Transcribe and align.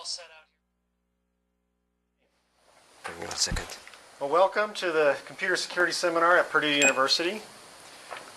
all 0.00 0.06
set 0.06 0.24
out 0.24 0.46
here. 3.04 3.12
Give 3.12 3.20
me 3.20 3.26
one 3.26 3.36
second. 3.36 3.66
Well, 4.18 4.30
welcome 4.30 4.72
to 4.74 4.90
the 4.92 5.18
Computer 5.26 5.56
Security 5.56 5.92
Seminar 5.92 6.38
at 6.38 6.48
Purdue 6.48 6.70
University. 6.70 7.42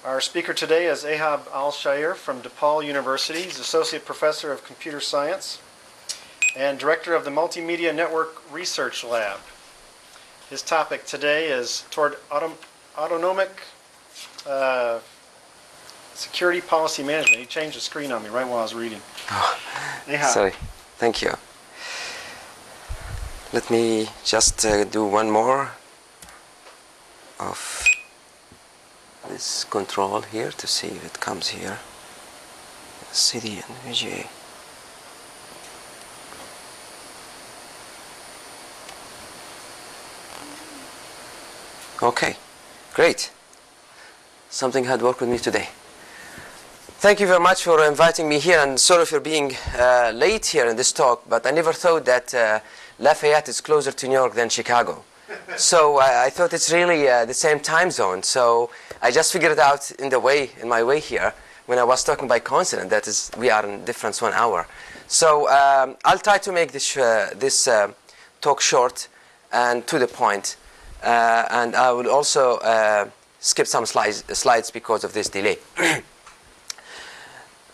Our 0.03 0.19
speaker 0.19 0.53
today 0.53 0.87
is 0.87 1.05
Ehab 1.05 1.49
Al-Shaer 1.53 2.15
from 2.15 2.41
DePaul 2.41 2.85
University. 2.85 3.43
He's 3.43 3.59
Associate 3.59 4.03
Professor 4.03 4.51
of 4.51 4.65
Computer 4.65 4.99
Science 4.99 5.61
and 6.57 6.77
Director 6.77 7.15
of 7.15 7.23
the 7.23 7.31
Multimedia 7.31 7.95
Network 7.95 8.41
Research 8.51 9.01
Lab. 9.05 9.39
His 10.49 10.61
topic 10.61 11.05
today 11.05 11.47
is 11.47 11.85
toward 11.91 12.17
autom- 12.29 12.57
autonomic 12.97 13.61
uh, 14.45 14.99
security 16.13 16.59
policy 16.59 17.03
management. 17.03 17.39
He 17.39 17.45
changed 17.45 17.77
the 17.77 17.81
screen 17.81 18.11
on 18.11 18.21
me 18.21 18.27
right 18.27 18.45
while 18.45 18.59
I 18.59 18.63
was 18.63 18.75
reading. 18.75 18.99
Ehab. 20.07 20.25
Sorry. 20.25 20.51
Thank 20.97 21.21
you. 21.21 21.33
Let 23.53 23.69
me 23.69 24.09
just 24.25 24.65
uh, 24.65 24.83
do 24.83 25.05
one 25.05 25.29
more 25.29 25.73
of 27.39 27.85
this 29.29 29.63
control 29.65 30.21
here 30.21 30.49
to 30.49 30.65
see 30.65 30.87
if 30.87 31.05
it 31.05 31.19
comes 31.19 31.49
here. 31.49 31.77
CD 33.11 33.57
and 33.57 33.77
VGA. 33.85 34.25
Okay, 42.01 42.35
great. 42.95 43.29
Something 44.49 44.85
had 44.85 45.03
worked 45.03 45.21
with 45.21 45.29
me 45.29 45.37
today. 45.37 45.69
Thank 46.97 47.19
you 47.19 47.27
very 47.27 47.39
much 47.39 47.63
for 47.63 47.85
inviting 47.85 48.27
me 48.27 48.39
here, 48.39 48.59
and 48.61 48.79
sorry 48.79 49.05
for 49.05 49.19
being 49.19 49.55
uh, 49.77 50.11
late 50.15 50.47
here 50.47 50.65
in 50.65 50.75
this 50.75 50.91
talk, 50.91 51.29
but 51.29 51.45
I 51.45 51.51
never 51.51 51.73
thought 51.73 52.05
that 52.05 52.33
uh, 52.33 52.59
Lafayette 52.99 53.49
is 53.49 53.61
closer 53.61 53.91
to 53.91 54.07
New 54.07 54.13
York 54.13 54.33
than 54.33 54.49
Chicago. 54.49 55.03
so 55.57 55.97
I, 55.97 56.25
I 56.25 56.29
thought 56.29 56.53
it's 56.53 56.71
really 56.71 57.07
uh, 57.07 57.25
the 57.25 57.33
same 57.33 57.59
time 57.59 57.91
zone. 57.91 58.23
So 58.23 58.69
I 59.01 59.11
just 59.11 59.31
figured 59.33 59.51
it 59.51 59.59
out 59.59 59.91
in 59.91 60.09
the 60.09 60.19
way, 60.19 60.51
in 60.61 60.69
my 60.69 60.83
way 60.83 60.99
here, 60.99 61.33
when 61.65 61.79
I 61.79 61.83
was 61.83 62.03
talking 62.03 62.27
by 62.27 62.39
coincidence. 62.39 62.89
That 62.89 63.07
is, 63.07 63.31
we 63.37 63.49
are 63.49 63.65
in 63.65 63.85
difference 63.85 64.21
one 64.21 64.33
hour. 64.33 64.67
So 65.07 65.49
um, 65.49 65.95
I'll 66.05 66.19
try 66.19 66.37
to 66.39 66.51
make 66.51 66.71
this 66.71 66.97
uh, 66.97 67.33
this 67.35 67.67
uh, 67.67 67.91
talk 68.41 68.61
short 68.61 69.07
and 69.51 69.85
to 69.87 69.99
the 69.99 70.07
point, 70.07 70.57
uh, 71.03 71.45
and 71.51 71.75
I 71.75 71.91
will 71.91 72.09
also 72.09 72.57
uh, 72.57 73.09
skip 73.39 73.67
some 73.67 73.85
slides, 73.85 74.23
slides 74.37 74.71
because 74.71 75.03
of 75.03 75.13
this 75.13 75.29
delay. 75.29 75.57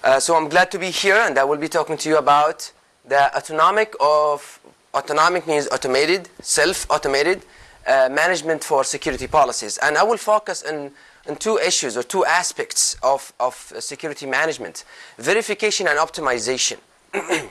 Uh, 0.02 0.18
so 0.18 0.34
I'm 0.34 0.48
glad 0.48 0.72
to 0.72 0.80
be 0.80 0.92
here, 0.92 1.18
and 1.18 1.38
I 1.38 1.44
will 1.44 1.58
be 1.58 1.68
talking 1.68 1.98
to 1.98 2.08
you 2.08 2.18
about 2.18 2.72
the 3.06 3.36
autonomic 3.36 3.94
of 4.00 4.59
autonomic 4.94 5.48
means 5.48 5.68
automated, 5.68 6.30
self-automated 6.42 7.44
uh, 7.88 8.10
management 8.12 8.64
for 8.64 8.84
security 8.84 9.28
policies, 9.28 9.78
and 9.78 9.98
I 9.98 10.04
will 10.04 10.18
focus 10.18 10.64
on, 10.64 10.92
on 11.28 11.36
two 11.38 11.58
issues 11.58 11.98
or 11.98 12.04
two 12.04 12.26
aspects 12.26 12.96
of 13.02 13.34
of 13.40 13.72
uh, 13.76 13.80
security 13.80 14.26
management: 14.26 14.84
verification 15.18 15.88
and 15.88 15.98
optimization. 15.98 16.78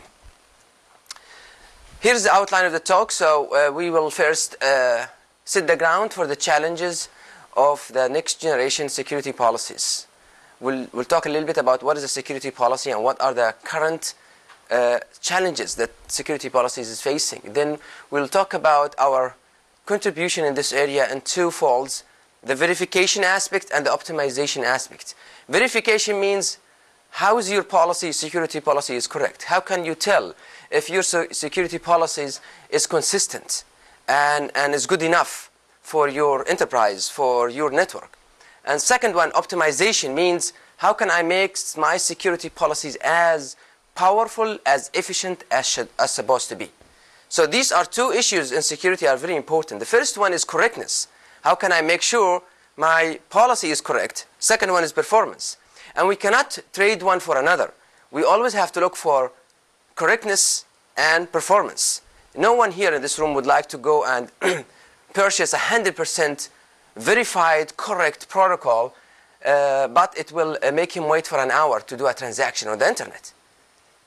Here's 2.00 2.22
the 2.22 2.32
outline 2.32 2.64
of 2.64 2.72
the 2.72 2.78
talk. 2.78 3.10
So 3.10 3.48
uh, 3.52 3.72
we 3.72 3.90
will 3.90 4.10
first 4.10 4.54
uh, 4.62 5.06
set 5.44 5.66
the 5.66 5.76
ground 5.76 6.12
for 6.12 6.28
the 6.28 6.36
challenges 6.36 7.08
of 7.56 7.90
the 7.92 8.08
next 8.08 8.40
generation 8.40 8.88
security 8.88 9.32
policies. 9.32 10.06
We'll, 10.60 10.86
we'll 10.92 11.04
talk 11.04 11.26
a 11.26 11.28
little 11.28 11.46
bit 11.46 11.56
about 11.56 11.82
what 11.82 11.96
is 11.96 12.04
a 12.04 12.08
security 12.08 12.52
policy 12.52 12.92
and 12.92 13.02
what 13.02 13.20
are 13.20 13.34
the 13.34 13.54
current 13.64 14.14
uh, 14.70 14.98
challenges 15.20 15.74
that 15.76 15.90
security 16.08 16.48
policies 16.48 16.88
is 16.88 17.00
facing. 17.00 17.40
Then 17.52 17.78
we'll 18.10 18.28
talk 18.28 18.54
about 18.54 18.94
our 18.98 19.34
contribution 19.86 20.44
in 20.44 20.54
this 20.54 20.72
area 20.72 21.10
in 21.10 21.22
two 21.22 21.50
folds, 21.50 22.04
the 22.42 22.54
verification 22.54 23.24
aspect 23.24 23.70
and 23.74 23.86
the 23.86 23.90
optimization 23.90 24.62
aspect. 24.64 25.14
Verification 25.48 26.20
means 26.20 26.58
how 27.10 27.38
is 27.38 27.50
your 27.50 27.64
policy, 27.64 28.12
security 28.12 28.60
policy 28.60 28.94
is 28.94 29.06
correct? 29.06 29.44
How 29.44 29.60
can 29.60 29.84
you 29.84 29.94
tell 29.94 30.34
if 30.70 30.90
your 30.90 31.02
security 31.02 31.78
policies 31.78 32.40
is 32.70 32.86
consistent 32.86 33.64
and, 34.06 34.50
and 34.54 34.74
is 34.74 34.86
good 34.86 35.02
enough 35.02 35.50
for 35.80 36.08
your 36.08 36.46
enterprise, 36.46 37.08
for 37.08 37.48
your 37.48 37.70
network? 37.70 38.18
And 38.64 38.80
second 38.80 39.14
one, 39.14 39.30
optimization 39.32 40.14
means 40.14 40.52
how 40.76 40.92
can 40.92 41.10
I 41.10 41.22
make 41.22 41.56
my 41.76 41.96
security 41.96 42.50
policies 42.50 42.96
as 42.96 43.56
powerful, 43.98 44.58
as 44.64 44.90
efficient 44.94 45.42
as, 45.50 45.66
should, 45.66 45.88
as 45.98 46.12
supposed 46.12 46.48
to 46.48 46.54
be? 46.54 46.70
So 47.28 47.46
these 47.46 47.72
are 47.72 47.84
two 47.84 48.12
issues 48.12 48.52
in 48.52 48.62
security 48.62 49.08
are 49.08 49.16
very 49.16 49.34
important. 49.34 49.80
The 49.80 49.92
first 49.96 50.16
one 50.16 50.32
is 50.32 50.44
correctness. 50.44 51.08
How 51.42 51.56
can 51.56 51.72
I 51.72 51.82
make 51.82 52.02
sure 52.02 52.42
my 52.76 53.18
policy 53.28 53.70
is 53.70 53.80
correct? 53.80 54.26
Second 54.38 54.70
one 54.70 54.84
is 54.84 54.92
performance. 54.92 55.56
And 55.96 56.06
we 56.06 56.14
cannot 56.14 56.58
trade 56.72 57.02
one 57.02 57.18
for 57.18 57.36
another. 57.38 57.72
We 58.12 58.22
always 58.22 58.54
have 58.54 58.70
to 58.72 58.80
look 58.80 58.94
for 58.94 59.32
correctness 59.96 60.64
and 60.96 61.30
performance. 61.32 62.02
No 62.36 62.54
one 62.54 62.70
here 62.70 62.94
in 62.94 63.02
this 63.02 63.18
room 63.18 63.34
would 63.34 63.46
like 63.46 63.68
to 63.70 63.78
go 63.78 64.04
and 64.04 64.30
purchase 65.12 65.52
a 65.52 65.58
100% 65.58 66.48
verified, 66.96 67.76
correct 67.76 68.28
protocol, 68.28 68.94
uh, 69.44 69.88
but 69.88 70.16
it 70.16 70.30
will 70.30 70.56
uh, 70.62 70.70
make 70.70 70.92
him 70.92 71.08
wait 71.08 71.26
for 71.26 71.38
an 71.38 71.50
hour 71.50 71.80
to 71.80 71.96
do 71.96 72.06
a 72.06 72.14
transaction 72.14 72.68
on 72.68 72.78
the 72.78 72.86
internet. 72.86 73.32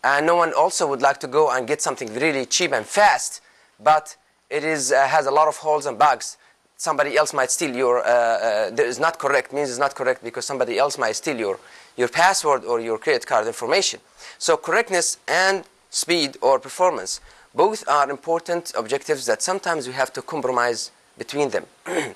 And 0.04 0.26
no 0.26 0.36
one 0.36 0.54
also 0.54 0.88
would 0.88 1.02
like 1.02 1.20
to 1.20 1.28
go 1.28 1.52
and 1.52 1.68
get 1.68 1.82
something 1.82 2.14
really 2.16 2.46
cheap 2.46 2.72
and 2.72 2.86
fast, 2.86 3.42
but 3.80 4.16
it 4.50 4.64
is, 4.64 4.92
uh, 4.92 5.08
has 5.08 5.28
a 5.28 5.32
lot 5.32 5.48
of 5.48 5.58
holes 5.58 5.86
and 5.86 5.98
bugs. 5.98 6.38
Somebody 6.78 7.16
else 7.16 7.34
might 7.34 7.52
steal 7.52 7.76
your, 7.76 8.00
uh, 8.00 8.72
uh, 8.72 8.94
not 9.00 9.20
correct, 9.20 9.54
means 9.54 9.70
it's 9.70 9.78
not 9.78 9.94
correct 9.94 10.24
because 10.24 10.46
somebody 10.46 10.80
else 10.80 10.98
might 10.98 11.16
steal 11.16 11.38
your, 11.38 11.60
your 11.96 12.08
password 12.08 12.66
or 12.66 12.80
your 12.80 12.98
credit 12.98 13.28
card 13.28 13.46
information. 13.46 14.00
So 14.40 14.58
correctness 14.58 15.18
and 15.28 15.64
speed 15.92 16.38
or 16.42 16.60
performance, 16.60 17.22
both 17.54 17.88
are 17.88 18.10
important 18.10 18.74
objectives 18.76 19.26
that 19.28 19.44
sometimes 19.44 19.88
we 19.88 19.94
have 19.94 20.12
to 20.14 20.22
compromise 20.22 20.92
between 21.18 21.50
them. 21.50 21.66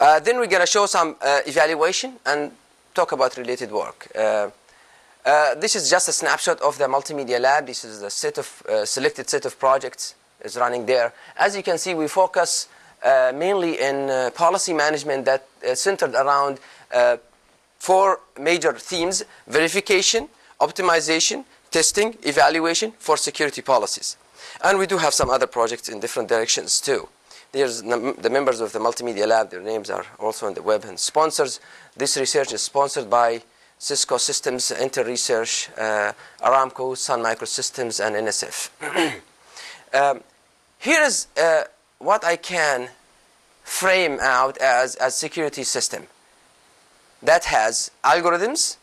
Uh, 0.00 0.18
then 0.18 0.36
we're 0.36 0.48
going 0.48 0.60
to 0.60 0.66
show 0.66 0.84
some 0.84 1.14
uh, 1.20 1.38
evaluation 1.46 2.14
and 2.26 2.50
talk 2.92 3.12
about 3.12 3.36
related 3.36 3.70
work. 3.70 4.08
Uh, 5.24 5.28
uh, 5.28 5.54
this 5.54 5.76
is 5.76 5.90
just 5.90 6.08
a 6.08 6.12
snapshot 6.12 6.60
of 6.60 6.78
the 6.78 6.84
multimedia 6.84 7.40
lab. 7.40 7.66
This 7.66 7.84
is 7.84 8.02
a 8.02 8.10
set 8.10 8.38
of 8.38 8.62
uh, 8.68 8.84
selected 8.84 9.28
set 9.28 9.44
of 9.44 9.58
projects 9.58 10.14
is 10.40 10.56
running 10.56 10.86
there. 10.86 11.12
As 11.36 11.56
you 11.56 11.62
can 11.62 11.78
see, 11.78 11.94
we 11.94 12.08
focus 12.08 12.68
uh, 13.02 13.32
mainly 13.34 13.80
in 13.80 14.30
policy 14.32 14.72
management 14.72 15.24
that 15.24 15.46
is 15.62 15.80
centered 15.80 16.14
around 16.14 16.58
four 17.78 18.20
major 18.38 18.72
themes: 18.72 19.24
verification, 19.46 20.28
optimization, 20.60 21.44
testing, 21.70 22.16
evaluation 22.22 22.92
for 22.98 23.16
security 23.16 23.62
policies. 23.62 24.16
And 24.64 24.78
we 24.78 24.86
do 24.86 24.98
have 24.98 25.14
some 25.14 25.30
other 25.30 25.46
projects 25.46 25.88
in 25.88 26.00
different 26.00 26.28
directions 26.28 26.80
too. 26.80 27.08
There's 27.52 27.82
the 27.82 28.30
members 28.30 28.60
of 28.60 28.72
the 28.72 28.78
Multimedia 28.78 29.26
Lab, 29.26 29.50
their 29.50 29.60
names 29.60 29.90
are 29.90 30.06
also 30.18 30.46
on 30.46 30.54
the 30.54 30.62
web, 30.62 30.84
and 30.84 30.98
sponsors. 30.98 31.60
This 31.96 32.16
research 32.16 32.52
is 32.52 32.62
sponsored 32.62 33.10
by 33.10 33.42
Cisco 33.82 34.16
Systems, 34.16 34.70
Intel 34.70 35.04
Research, 35.06 35.68
uh, 35.76 36.12
Aramco, 36.40 36.96
Sun 36.96 37.20
Microsystems, 37.20 37.98
and 37.98 38.14
NSF. 38.14 38.70
um, 39.92 40.20
here 40.78 41.02
is 41.02 41.26
uh, 41.36 41.64
what 41.98 42.24
I 42.24 42.36
can 42.36 42.90
frame 43.64 44.20
out 44.20 44.56
as 44.58 44.96
a 45.00 45.10
security 45.10 45.64
system 45.64 46.06
that 47.24 47.46
has 47.46 47.90
algorithms, 48.04 48.76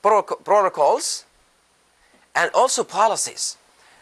protocols, 0.00 1.24
and 2.36 2.52
also 2.54 2.84
policies. 2.84 3.56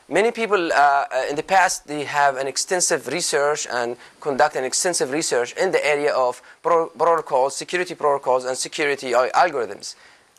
Many 0.09 0.33
people 0.33 0.71
uh, 0.71 1.07
in 1.31 1.37
the 1.37 1.43
past 1.43 1.87
they 1.87 2.05
have 2.05 2.37
an 2.37 2.47
extensive 2.47 3.09
research 3.09 3.67
and 3.71 3.97
conduct 4.21 4.55
an 4.55 4.65
extensive 4.65 5.11
research 5.11 5.55
in 5.55 5.73
the 5.73 5.85
area 5.85 6.13
of 6.13 6.43
pro- 6.63 6.89
protocols, 6.89 7.57
security 7.57 7.95
protocols, 7.95 8.45
and 8.45 8.57
security 8.57 9.13
algorithms. 9.13 9.95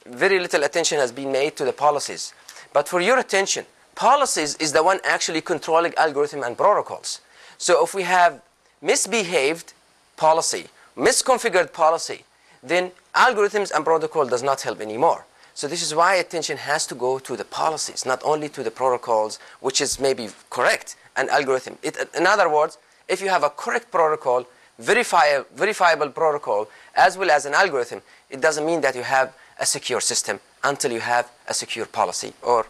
Very 0.06 0.40
little 0.40 0.64
attention 0.64 1.00
has 1.00 1.12
been 1.12 1.32
made 1.32 1.56
to 1.58 1.66
the 1.66 1.74
policies. 1.74 2.32
But 2.74 2.88
for 2.88 3.02
your 3.02 3.18
attention, 3.18 3.66
policies 3.96 4.56
is 4.58 4.72
the 4.72 4.84
one 4.84 5.00
actually 5.04 5.42
controlling 5.42 5.96
algorithm 5.96 6.44
and 6.44 6.56
protocols. 6.56 7.22
So 7.58 7.84
if 7.84 7.96
we 7.96 8.04
have 8.04 8.44
misbehaved 8.84 9.74
policy, 10.16 10.68
misconfigured 10.96 11.74
policy, 11.74 12.24
then 12.62 12.92
algorithms 13.16 13.72
and 13.72 13.84
protocol 13.84 14.28
does 14.28 14.44
not 14.44 14.62
help 14.62 14.80
anymore. 14.80 15.26
So 15.56 15.70
this 15.70 15.82
is 15.82 15.96
why 15.96 16.16
attention 16.16 16.58
has 16.58 16.86
to 16.88 16.96
go 16.96 17.18
to 17.18 17.38
the 17.38 17.46
policies, 17.46 18.06
not 18.06 18.22
only 18.26 18.50
to 18.50 18.62
the 18.62 18.72
protocols, 18.72 19.40
which 19.62 19.80
is 19.80 20.02
maybe 20.02 20.28
correct, 20.50 20.98
an 21.16 21.30
algorithm. 21.30 21.78
It, 21.82 21.98
in 22.14 22.28
other 22.28 22.50
words, 22.50 22.78
if 23.08 23.22
you 23.22 23.30
have 23.30 23.44
a 23.44 23.50
correct 23.50 23.90
protocol, 23.90 24.46
verifiable, 24.80 25.46
verifiable 25.56 26.10
protocol, 26.10 26.68
as 26.94 27.18
well 27.18 27.32
as 27.32 27.46
an 27.46 27.54
algorithm, 27.54 28.02
it 28.30 28.42
doesn't 28.42 28.66
mean 28.66 28.82
that 28.82 28.96
you 28.96 29.04
have 29.04 29.34
a 29.58 29.66
secure 29.66 30.02
system 30.02 30.42
until 30.66 30.92
you 30.92 31.00
have 31.00 31.32
a 31.48 31.54
secure 31.54 31.86
policy 31.86 32.34
or 32.42 32.66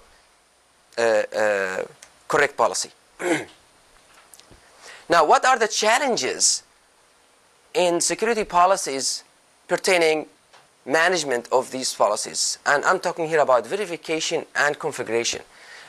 uh, 1.00 1.02
uh, 1.02 1.84
correct 2.28 2.56
policy. 2.56 2.92
now, 5.10 5.26
what 5.26 5.44
are 5.44 5.58
the 5.58 5.68
challenges 5.68 6.62
in 7.74 8.00
security 8.00 8.44
policies 8.44 9.24
pertaining 9.68 10.28
management 10.86 11.48
of 11.52 11.72
these 11.72 11.94
policies? 11.94 12.60
And 12.66 12.84
I'm 12.86 13.00
talking 13.00 13.28
here 13.28 13.40
about 13.40 13.68
verification 13.68 14.46
and 14.56 14.78
configuration. 14.78 15.42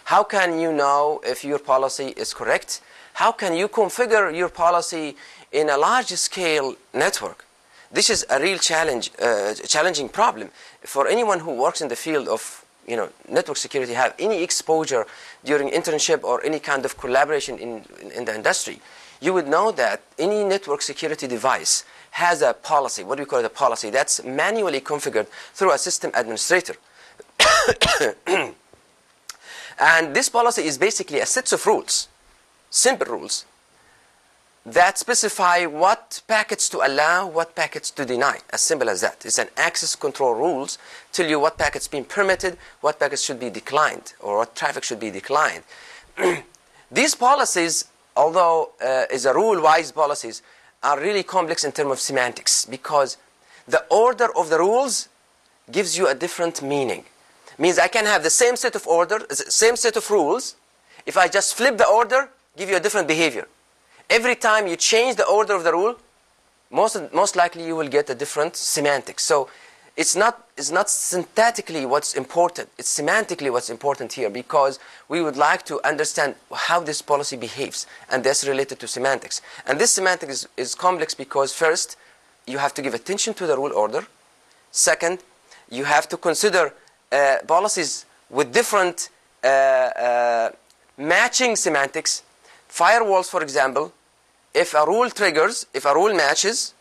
How 0.05 0.23
can 0.23 0.59
you 0.59 0.73
know 0.73 1.21
if 1.25 1.45
your 1.45 1.59
policy 1.59 2.15
is 2.17 2.33
correct? 2.33 2.81
How 3.15 3.33
can 3.33 3.55
you 3.55 3.69
configure 3.69 4.35
your 4.35 4.49
policy 4.49 5.17
in 5.53 5.71
a 5.71 5.77
large 5.77 6.09
scale 6.09 6.77
network? 6.95 7.45
This 7.91 8.11
is 8.11 8.27
a 8.31 8.41
real 8.41 8.59
challenge, 8.59 9.11
uh, 9.21 9.55
challenging 9.55 10.09
problem 10.09 10.51
for 10.83 11.09
anyone 11.09 11.41
who 11.41 11.55
works 11.55 11.81
in 11.81 11.89
the 11.89 11.97
field 11.97 12.29
of 12.29 12.65
you 12.87 12.97
know, 12.97 13.09
network 13.29 13.57
security, 13.57 13.93
have 13.95 14.15
any 14.19 14.43
exposure 14.43 15.07
during 15.45 15.71
internship 15.71 16.23
or 16.23 16.45
any 16.45 16.61
kind 16.61 16.85
of 16.85 16.97
collaboration 16.97 17.59
in, 17.59 17.85
in, 18.01 18.11
in 18.13 18.25
the 18.25 18.35
industry, 18.35 18.81
you 19.21 19.33
would 19.33 19.49
know 19.49 19.73
that 19.73 20.03
any 20.19 20.45
network 20.45 20.83
security 20.83 21.27
device 21.27 21.85
has 22.17 22.41
a 22.41 22.55
policy, 22.55 23.05
what 23.05 23.17
do 23.17 23.23
we 23.25 23.27
call 23.27 23.41
it, 23.41 23.45
a 23.45 23.51
policy, 23.51 23.91
that's 23.91 24.25
manually 24.25 24.81
configured 24.81 25.27
through 25.53 25.71
a 25.71 25.77
system 25.77 26.11
administrator. 26.15 26.75
and 29.79 30.17
this 30.17 30.31
policy 30.31 30.63
is 30.63 30.79
basically 30.79 31.21
a 31.21 31.27
set 31.27 31.53
of 31.53 31.67
rules, 31.67 32.09
simple 32.71 33.07
rules, 33.07 33.45
that 34.65 34.97
specify 34.97 35.67
what 35.67 36.23
packets 36.27 36.71
to 36.71 36.79
allow, 36.79 37.27
what 37.27 37.55
packets 37.55 37.91
to 37.91 38.07
deny. 38.07 38.39
As 38.49 38.63
simple 38.63 38.89
as 38.89 39.03
that. 39.03 39.27
It's 39.27 39.39
an 39.39 39.49
access 39.59 39.95
control 39.95 40.35
rules 40.35 40.79
tell 41.13 41.29
you 41.29 41.39
what 41.39 41.59
packets 41.59 41.87
being 41.87 42.07
permitted, 42.07 42.57
what 42.81 42.99
packets 42.99 43.23
should 43.23 43.39
be 43.39 43.51
declined, 43.51 44.15
or 44.21 44.39
what 44.39 44.57
traffic 44.57 44.85
should 44.85 45.01
be 45.01 45.11
declined. 45.11 45.65
These 46.91 47.15
policies, 47.15 47.85
although 48.17 48.71
uh, 48.83 49.05
is 49.11 49.27
a 49.27 49.35
rule-wise 49.35 49.93
policies, 49.93 50.41
are 50.87 51.01
really 51.01 51.25
complex 51.25 51.65
in 51.65 51.73
terms 51.73 51.91
of 51.91 52.01
semantics 52.01 52.65
because 52.65 53.17
the 53.67 53.85
order 53.91 54.29
of 54.37 54.49
the 54.51 54.59
rules 54.59 55.09
gives 55.71 55.99
you 55.99 56.07
a 56.07 56.15
different 56.15 56.63
meaning. 56.63 57.05
Means 57.59 57.79
I 57.79 57.89
can 57.89 58.05
have 58.05 58.23
the 58.23 58.31
same 58.31 58.55
set 58.55 58.77
of 58.77 58.87
order, 58.87 59.19
same 59.31 59.77
set 59.77 59.97
of 59.97 60.09
rules. 60.11 60.55
If 61.05 61.17
I 61.17 61.27
just 61.27 61.55
flip 61.55 61.77
the 61.77 61.89
order, 61.89 62.29
give 62.57 62.69
you 62.71 62.77
a 62.77 62.81
different 62.81 63.09
behavior. 63.09 63.49
Every 64.09 64.37
time 64.37 64.69
you 64.69 64.77
change 64.77 65.17
the 65.17 65.27
order 65.27 65.55
of 65.55 65.65
the 65.65 65.73
rule, 65.73 65.97
most, 66.71 66.97
most 67.13 67.35
likely 67.35 67.67
you 67.67 67.75
will 67.75 67.89
get 67.89 68.09
a 68.11 68.15
different 68.15 68.55
semantics. 68.55 69.25
So 69.25 69.49
it's 69.97 70.15
not, 70.15 70.47
it's 70.59 70.71
not 70.71 70.87
syntactically 70.89 71.89
what's 71.89 72.15
important, 72.15 72.69
it's 72.77 73.01
semantically 73.01 73.51
what's 73.51 73.71
important 73.71 74.13
here 74.13 74.29
because 74.29 74.79
we 75.09 75.23
would 75.23 75.37
like 75.37 75.65
to 75.65 75.81
understand 75.87 76.35
how 76.53 76.81
this 76.81 77.01
policy 77.01 77.37
behaves, 77.37 77.87
and 78.11 78.23
that's 78.23 78.47
related 78.47 78.79
to 78.81 78.89
semantics. 78.89 79.41
And 79.67 79.79
this 79.79 79.93
semantics 79.93 80.33
is, 80.33 80.49
is 80.57 80.75
complex 80.75 81.15
because 81.15 81.55
first, 81.55 81.97
you 82.47 82.59
have 82.59 82.75
to 82.75 82.83
give 82.83 82.93
attention 82.93 83.33
to 83.35 83.47
the 83.47 83.57
rule 83.57 83.73
order. 83.73 84.07
Second, 84.71 85.21
you 85.71 85.85
have 85.85 86.09
to 86.11 86.17
consider 86.19 86.75
uh, 87.11 87.37
policies 87.47 88.05
with 88.29 88.53
different 88.53 89.09
uh, 89.43 89.47
uh, 89.47 90.51
matching 90.99 91.57
semantics. 91.57 92.23
Firewalls, 92.69 93.31
for 93.31 93.43
example, 93.43 93.93
if 94.53 94.75
a 94.75 94.85
rule 94.87 95.09
triggers, 95.09 95.67
if 95.73 95.87
a 95.87 95.95
rule 95.95 96.15
matches, 96.15 96.75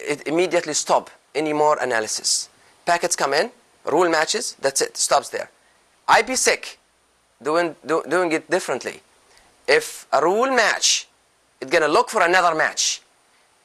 it 0.00 0.26
immediately 0.26 0.74
stop 0.74 1.10
any 1.36 1.52
more 1.52 1.78
analysis. 1.80 2.48
Packets 2.84 3.14
come 3.16 3.32
in, 3.34 3.50
rule 3.84 4.08
matches, 4.08 4.56
that's 4.60 4.80
it, 4.80 4.96
stops 4.96 5.28
there. 5.28 5.50
IPsec, 6.08 6.76
doing, 7.42 7.76
do, 7.84 8.02
doing 8.08 8.32
it 8.32 8.50
differently. 8.50 9.00
If 9.68 10.06
a 10.12 10.22
rule 10.22 10.54
match, 10.54 11.08
it's 11.60 11.70
going 11.70 11.82
to 11.82 11.88
look 11.88 12.10
for 12.10 12.22
another 12.22 12.54
match. 12.54 13.02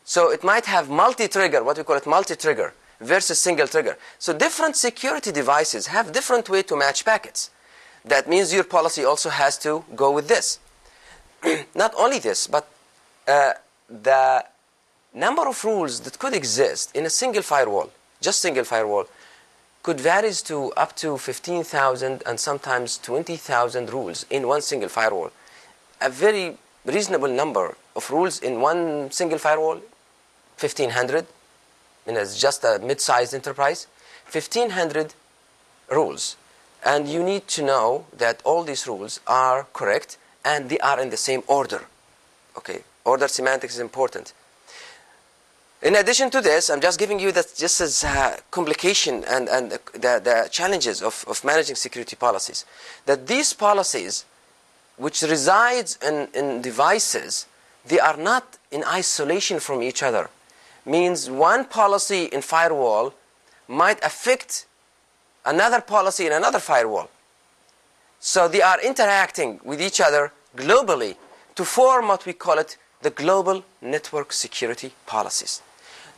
So 0.04 0.32
it 0.32 0.44
might 0.44 0.66
have 0.66 0.90
multi-trigger, 0.90 1.64
what 1.64 1.78
we 1.78 1.84
call 1.84 1.98
it 1.98 2.08
multi-trigger, 2.08 2.74
versus 3.00 3.40
single 3.40 3.68
trigger. 3.68 3.98
So 4.20 4.34
different 4.34 4.76
security 4.76 5.32
devices 5.32 5.88
have 5.88 6.12
different 6.12 6.50
way 6.50 6.64
to 6.64 6.76
match 6.76 7.06
packets. 7.06 7.50
That 8.06 8.28
means 8.28 8.54
your 8.54 8.64
policy 8.64 9.06
also 9.06 9.30
has 9.30 9.58
to 9.60 9.84
go 9.96 10.12
with 10.12 10.28
this. 10.28 10.60
Not 11.76 11.94
only 11.98 12.20
this, 12.20 12.48
but 12.48 12.68
uh, 13.28 13.54
the 13.90 14.46
number 15.14 15.48
of 15.48 15.64
rules 15.64 16.02
that 16.02 16.20
could 16.20 16.34
exist 16.34 16.96
in 16.96 17.06
a 17.06 17.10
single 17.10 17.42
firewall, 17.42 17.90
just 18.22 18.42
single 18.42 18.64
firewall, 18.64 19.06
could 19.84 20.00
vary 20.00 20.32
to 20.32 20.72
up 20.74 20.96
to 20.96 21.18
15,000 21.18 22.24
and 22.26 22.40
sometimes 22.40 22.98
20,000 23.00 23.92
rules 23.92 24.26
in 24.30 24.48
one 24.48 24.62
single 24.62 24.90
firewall. 24.90 25.32
A 26.00 26.10
very 26.10 26.58
reasonable 26.86 27.28
number 27.28 27.76
of 27.96 28.10
rules 28.12 28.40
in 28.40 28.62
one 28.62 29.12
single 29.12 29.40
firewall, 29.40 29.82
1,500, 30.60 31.26
and 32.08 32.18
it's 32.18 32.40
just 32.40 32.64
a 32.64 32.80
mid-sized 32.84 33.34
enterprise, 33.34 33.88
1,500 34.32 35.14
rules. 35.90 36.38
And 36.86 37.08
you 37.08 37.24
need 37.24 37.48
to 37.50 37.64
know 37.64 38.06
that 38.18 38.42
all 38.44 38.64
these 38.64 38.88
rules 38.88 39.20
are 39.28 39.68
correct 39.74 40.18
and 40.44 40.70
they 40.70 40.80
are 40.80 41.00
in 41.00 41.10
the 41.10 41.18
same 41.18 41.44
order. 41.48 41.86
Okay, 42.58 42.84
Order 43.04 43.28
semantics 43.28 43.76
is 43.76 43.80
important. 43.80 44.34
In 45.82 45.96
addition 45.96 46.30
to 46.30 46.42
this, 46.42 46.70
I'm 46.70 46.80
just 46.80 47.00
giving 47.00 47.20
you 47.20 47.32
that 47.32 47.56
just 47.58 47.82
as 47.82 48.04
a 48.04 48.38
complication 48.52 49.24
and, 49.28 49.50
and 49.50 49.72
the, 49.72 50.22
the 50.24 50.48
challenges 50.52 51.02
of, 51.02 51.26
of 51.28 51.44
managing 51.44 51.76
security 51.76 52.16
policies. 52.16 52.66
That 53.08 53.26
these 53.26 53.54
policies, 53.54 54.26
which 54.98 55.24
resides 55.24 55.98
in, 56.06 56.28
in 56.36 56.62
devices, 56.62 57.48
they 57.88 58.00
are 58.00 58.16
not 58.16 58.60
in 58.70 58.84
isolation 58.84 59.60
from 59.60 59.82
each 59.82 60.04
other. 60.04 60.30
Means 60.86 61.32
one 61.32 61.66
policy 61.66 62.26
in 62.26 62.42
firewall 62.42 63.16
might 63.68 64.04
affect 64.04 64.68
another 65.44 65.82
policy 65.82 66.28
in 66.28 66.32
another 66.32 66.60
firewall. 66.60 67.10
So 68.20 68.48
they 68.48 68.62
are 68.62 68.80
interacting 68.82 69.60
with 69.64 69.82
each 69.82 70.00
other 70.00 70.32
globally 70.56 71.16
to 71.56 71.66
form 71.66 72.10
what 72.10 72.28
we 72.28 72.34
call 72.34 72.60
it 72.60 72.78
the 73.02 73.10
global 73.10 73.64
network 73.82 74.32
security 74.32 74.94
policies. 75.08 75.64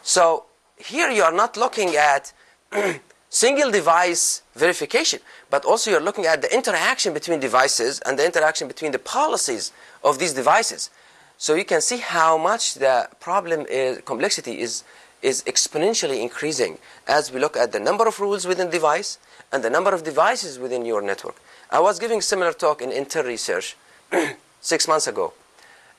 So 0.04 0.46
here 0.78 1.10
you 1.10 1.24
are 1.24 1.32
not 1.32 1.56
looking 1.56 1.96
at 1.96 2.34
single 3.30 3.72
device 3.72 4.44
verification, 4.54 5.20
but 5.50 5.64
also 5.64 5.90
you're 5.90 6.02
looking 6.02 6.26
at 6.26 6.42
the 6.42 6.54
interaction 6.54 7.14
between 7.14 7.40
devices 7.40 8.00
and 8.02 8.20
the 8.20 8.26
interaction 8.26 8.68
between 8.68 8.92
the 8.92 9.00
policies 9.00 9.72
of 10.04 10.20
these 10.20 10.34
devices. 10.34 10.90
So 11.38 11.56
you 11.56 11.66
can 11.66 11.82
see 11.82 11.98
how 11.98 12.38
much 12.38 12.76
the 12.76 13.10
problem 13.20 13.66
is, 13.70 14.02
complexity 14.06 14.60
is, 14.60 14.84
is 15.22 15.42
exponentially 15.44 16.22
increasing 16.22 16.78
as 17.08 17.32
we 17.32 17.40
look 17.40 17.56
at 17.56 17.72
the 17.72 17.80
number 17.80 18.06
of 18.06 18.20
rules 18.20 18.46
within 18.46 18.70
device 18.70 19.18
and 19.52 19.64
the 19.64 19.70
number 19.70 19.94
of 19.94 20.04
devices 20.04 20.60
within 20.60 20.86
your 20.86 21.02
network. 21.02 21.42
I 21.72 21.80
was 21.80 21.98
giving 21.98 22.22
similar 22.22 22.52
talk 22.52 22.82
in 22.82 22.90
Intel 22.90 23.26
Research 23.26 23.78
six 24.62 24.88
months 24.88 25.08
ago. 25.08 25.34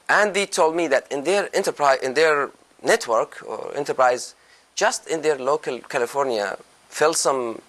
And 0.08 0.34
they 0.34 0.44
told 0.44 0.76
me 0.76 0.88
that 0.88 1.10
in 1.10 1.24
their 1.24 1.48
enterprise, 1.56 2.00
in 2.02 2.14
their 2.14 2.50
network 2.84 3.42
or 3.46 3.74
enterprise, 3.74 4.34
just 4.74 5.08
in 5.08 5.22
their 5.22 5.38
local 5.38 5.78
California, 5.80 6.56
Folsom, 6.88 7.60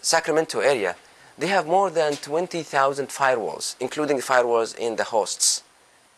Sacramento 0.00 0.60
area, 0.60 0.96
they 1.38 1.48
have 1.48 1.66
more 1.66 1.90
than 1.90 2.16
20,000 2.16 3.08
firewalls, 3.08 3.76
including 3.80 4.18
firewalls 4.18 4.76
in 4.76 4.96
the 4.96 5.04
hosts. 5.04 5.62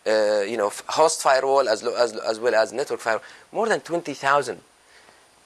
Uh, 0.07 0.40
you 0.40 0.57
know, 0.57 0.71
host 0.87 1.23
firewall 1.23 1.68
as, 1.68 1.83
as, 1.83 2.14
as 2.14 2.38
well 2.38 2.54
as 2.54 2.73
network 2.73 3.00
firewall, 3.00 3.25
more 3.52 3.68
than 3.68 3.80
20,000. 3.80 4.61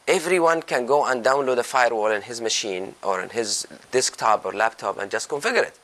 Everyone 0.06 0.62
can 0.62 0.84
go 0.84 1.06
and 1.06 1.24
download 1.24 1.58
a 1.58 1.62
firewall 1.62 2.10
in 2.10 2.22
his 2.22 2.40
machine 2.40 2.94
or 3.02 3.22
in 3.22 3.30
his 3.30 3.66
desktop 3.90 4.44
or 4.44 4.52
laptop 4.52 4.98
and 4.98 5.10
just 5.10 5.28
configure 5.28 5.62
it. 5.62 5.78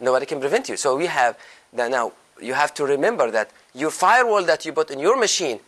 Nobody 0.00 0.26
can 0.26 0.40
prevent 0.40 0.68
you. 0.68 0.76
So 0.76 0.96
we 0.96 1.06
have 1.06 1.38
now. 1.72 2.12
You 2.40 2.54
have 2.54 2.72
to 2.74 2.84
remember 2.84 3.30
that 3.32 3.50
your 3.74 3.90
firewall 3.90 4.44
that 4.44 4.64
you 4.64 4.72
put 4.72 4.90
in 4.90 5.00
your 5.00 5.18
machine 5.18 5.58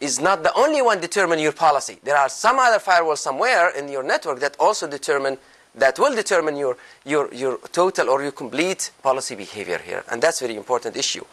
is 0.00 0.18
not 0.20 0.42
the 0.42 0.52
only 0.54 0.80
one 0.82 1.00
determining 1.00 1.44
your 1.44 1.52
policy. 1.52 1.98
There 2.02 2.16
are 2.16 2.28
some 2.28 2.58
other 2.58 2.78
firewalls 2.78 3.18
somewhere 3.18 3.70
in 3.76 3.88
your 3.88 4.02
network 4.02 4.40
that 4.40 4.56
also 4.58 4.88
determine 4.88 5.38
that 5.74 5.98
will 5.98 6.14
determine 6.14 6.56
your, 6.56 6.76
your, 7.04 7.32
your 7.32 7.58
total 7.72 8.08
or 8.08 8.22
your 8.22 8.32
complete 8.32 8.90
policy 9.02 9.34
behavior 9.36 9.78
here. 9.78 10.02
And 10.10 10.20
that's 10.20 10.40
a 10.40 10.44
very 10.44 10.56
important 10.56 10.96
issue. 10.96 11.24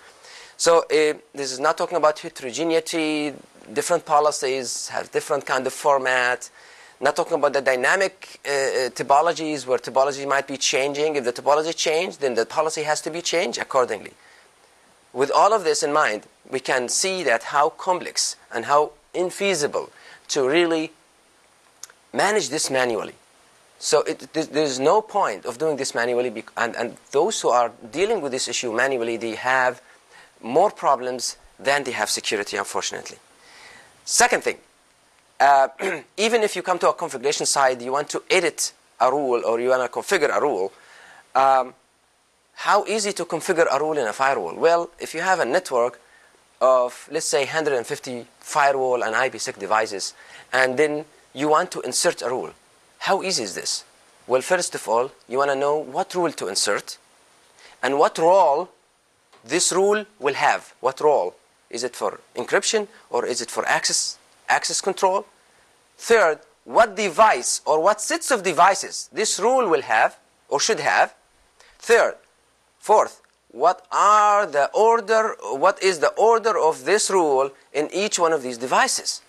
So 0.58 0.80
uh, 0.80 1.18
this 1.34 1.52
is 1.52 1.60
not 1.60 1.78
talking 1.78 1.98
about 1.98 2.20
heterogeneity, 2.20 3.34
different 3.74 4.06
policies 4.06 4.90
have 4.90 5.12
different 5.12 5.46
kind 5.46 5.66
of 5.66 5.74
format, 5.74 6.50
not 7.00 7.16
talking 7.16 7.34
about 7.34 7.54
the 7.54 7.62
dynamic 7.62 8.40
uh, 8.46 8.50
uh 8.50 8.90
topologies 8.90 9.68
where 9.68 9.78
topology 9.78 10.28
might 10.28 10.48
be 10.48 10.58
changing. 10.58 11.16
If 11.16 11.26
the 11.26 11.34
topology 11.34 11.76
changed, 11.76 12.22
then 12.22 12.34
the 12.34 12.46
policy 12.46 12.84
has 12.84 13.02
to 13.02 13.12
be 13.12 13.22
changed 13.22 13.60
accordingly. 13.60 14.14
With 15.18 15.32
all 15.32 15.52
of 15.52 15.64
this 15.64 15.82
in 15.82 15.92
mind, 15.92 16.28
we 16.48 16.60
can 16.60 16.88
see 16.90 17.24
that 17.24 17.42
how 17.46 17.70
complex 17.70 18.36
and 18.54 18.66
how 18.66 18.92
infeasible 19.16 19.90
to 20.28 20.48
really 20.48 20.92
manage 22.14 22.50
this 22.50 22.70
manually. 22.70 23.16
So 23.80 24.04
it, 24.04 24.32
there's 24.32 24.80
no 24.80 25.02
point 25.02 25.48
of 25.48 25.58
doing 25.58 25.78
this 25.78 25.96
manually, 25.96 26.44
and, 26.56 26.76
and 26.76 26.98
those 27.14 27.42
who 27.42 27.50
are 27.50 27.72
dealing 27.92 28.22
with 28.22 28.32
this 28.32 28.48
issue 28.48 28.72
manually, 28.72 29.18
they 29.18 29.34
have 29.34 29.82
more 30.40 30.70
problems 30.70 31.38
than 31.60 31.84
they 31.84 31.94
have 31.94 32.12
security, 32.12 32.56
unfortunately. 32.56 33.18
Second 34.06 34.44
thing, 34.44 34.58
uh, 35.40 35.70
even 36.18 36.44
if 36.44 36.56
you 36.56 36.62
come 36.62 36.78
to 36.78 36.90
a 36.90 36.94
configuration 36.94 37.48
side, 37.48 37.82
you 37.82 37.92
want 37.92 38.10
to 38.10 38.22
edit 38.30 38.72
a 39.00 39.10
rule 39.10 39.42
or 39.44 39.60
you 39.60 39.70
want 39.70 39.92
to 39.92 40.00
configure 40.00 40.30
a 40.30 40.40
rule, 40.40 40.72
um, 41.34 41.74
how 42.58 42.84
easy 42.86 43.14
to 43.14 43.24
configure 43.24 43.68
a 43.72 43.80
rule 43.80 43.98
in 43.98 44.08
a 44.08 44.14
firewall? 44.14 44.56
Well, 44.56 44.90
if 45.00 45.14
you 45.14 45.22
have 45.22 45.40
a 45.40 45.46
network 45.46 46.02
of, 46.60 47.08
let's 47.12 47.28
say, 47.28 47.42
150 47.46 48.26
firewall 48.40 49.04
and 49.04 49.14
IPsec 49.16 49.60
devices, 49.60 50.16
and 50.52 50.76
then 50.78 51.06
you 51.34 51.50
want 51.50 51.70
to 51.72 51.82
insert 51.82 52.24
a 52.24 52.30
rule, 52.30 52.52
how 53.00 53.22
easy 53.22 53.44
is 53.44 53.54
this? 53.54 53.86
Well, 54.26 54.42
first 54.42 54.74
of 54.74 54.88
all, 54.88 55.12
you 55.30 55.38
want 55.38 55.52
to 55.52 55.56
know 55.56 55.78
what 55.78 56.16
rule 56.16 56.32
to 56.32 56.48
insert 56.48 56.98
and 57.84 58.00
what 58.00 58.18
role 58.18 58.70
this 59.46 59.72
rule 59.72 60.06
will 60.20 60.34
have. 60.34 60.74
What 60.80 61.00
role? 61.00 61.36
Is 61.70 61.84
it 61.84 61.96
for 61.96 62.20
encryption 62.36 62.88
or 63.12 63.26
is 63.26 63.40
it 63.40 63.52
for 63.52 63.68
access, 63.68 64.18
access 64.50 64.82
control? 64.82 65.28
Third, 65.98 66.40
what 66.66 66.96
device 66.96 67.62
or 67.66 67.82
what 67.82 68.02
sets 68.02 68.32
of 68.32 68.42
devices 68.42 69.10
this 69.14 69.40
rule 69.40 69.70
will 69.70 69.84
have 69.84 70.18
or 70.50 70.60
should 70.60 70.80
have. 70.80 71.14
Third, 71.78 72.16
fourth, 72.80 73.22
what 73.52 73.86
are 73.92 74.46
the 74.46 74.70
order, 74.74 75.36
what 75.52 75.82
is 75.82 76.00
the 76.00 76.10
order 76.10 76.58
of 76.58 76.86
this 76.86 77.10
rule 77.10 77.52
in 77.74 77.90
each 77.94 78.20
one 78.20 78.34
of 78.34 78.44
these 78.44 78.58
devices? 78.58 79.22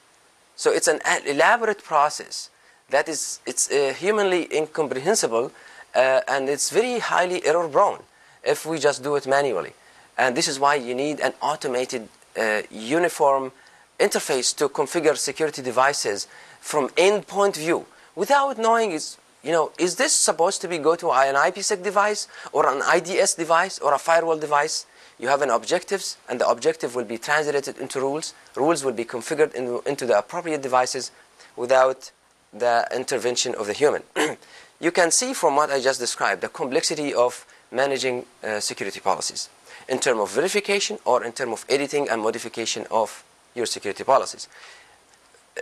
So 0.57 0.73
it's 0.73 0.89
an 0.89 1.01
elaborate 1.27 1.83
process 1.85 2.51
that 2.91 3.09
is 3.09 3.41
it's 3.47 3.71
uh, 3.71 3.95
humanly 3.97 4.49
incomprehensible 4.53 5.53
uh, 5.95 6.21
and 6.27 6.49
it's 6.49 6.71
very 6.71 6.99
highly 6.99 7.45
error 7.45 7.69
prone 7.69 8.03
if 8.43 8.67
we 8.67 8.79
just 8.79 9.03
do 9.03 9.15
it 9.17 9.27
manually. 9.27 9.73
And 10.17 10.37
this 10.37 10.49
is 10.49 10.59
why 10.59 10.75
you 10.75 10.95
need 10.95 11.21
an 11.21 11.33
automated 11.41 12.09
uh, 12.37 12.63
uniform 12.71 13.53
interface 14.01 14.57
to 14.57 14.69
configure 14.69 15.17
security 15.17 15.63
devices 15.63 16.27
from 16.61 16.89
endpoint 16.91 17.57
view 17.57 17.87
without 18.15 18.59
knowing 18.59 18.93
is 18.93 19.17
you 19.43 19.53
know 19.53 19.73
is 19.79 19.97
this 19.97 20.13
supposed 20.13 20.61
to 20.63 20.69
be 20.69 20.79
go 20.79 20.97
to 20.97 21.11
an 21.13 21.35
IPsec 21.35 21.83
device 21.83 22.29
or 22.53 22.69
an 22.69 22.83
IDS 22.97 23.35
device 23.35 23.79
or 23.79 23.95
a 23.95 23.99
firewall 23.99 24.39
device? 24.39 24.87
You 25.19 25.29
have 25.29 25.43
an 25.43 25.51
objectives 25.51 26.17
and 26.29 26.41
the 26.41 26.49
objective 26.49 26.95
will 26.95 27.05
be 27.05 27.19
translated 27.19 27.77
into 27.79 28.01
rules. 28.01 28.35
Rules 28.55 28.85
will 28.85 28.93
be 28.93 29.05
configured 29.05 29.53
in, 29.55 29.81
into 29.85 30.07
the 30.07 30.17
appropriate 30.17 30.63
devices 30.63 31.11
without 31.57 32.13
the 32.53 32.87
intervention 32.95 33.55
of 33.55 33.67
the 33.67 33.73
human. 33.73 34.03
You 34.81 34.93
can 34.93 35.11
see 35.11 35.35
from 35.35 35.57
what 35.57 35.71
I 35.71 35.81
just 35.81 35.99
described 35.99 36.41
the 36.41 36.49
complexity 36.49 37.13
of 37.13 37.45
managing 37.73 38.27
uh, 38.45 38.61
security 38.61 39.01
policies 39.01 39.49
in 39.89 39.99
terms 39.99 40.21
of 40.21 40.31
verification 40.31 40.99
or 41.05 41.25
in 41.25 41.33
terms 41.33 41.53
of 41.53 41.65
editing 41.69 42.09
and 42.09 42.23
modification 42.23 42.87
of 42.91 43.25
your 43.57 43.67
security 43.67 44.05
policies. 44.05 44.47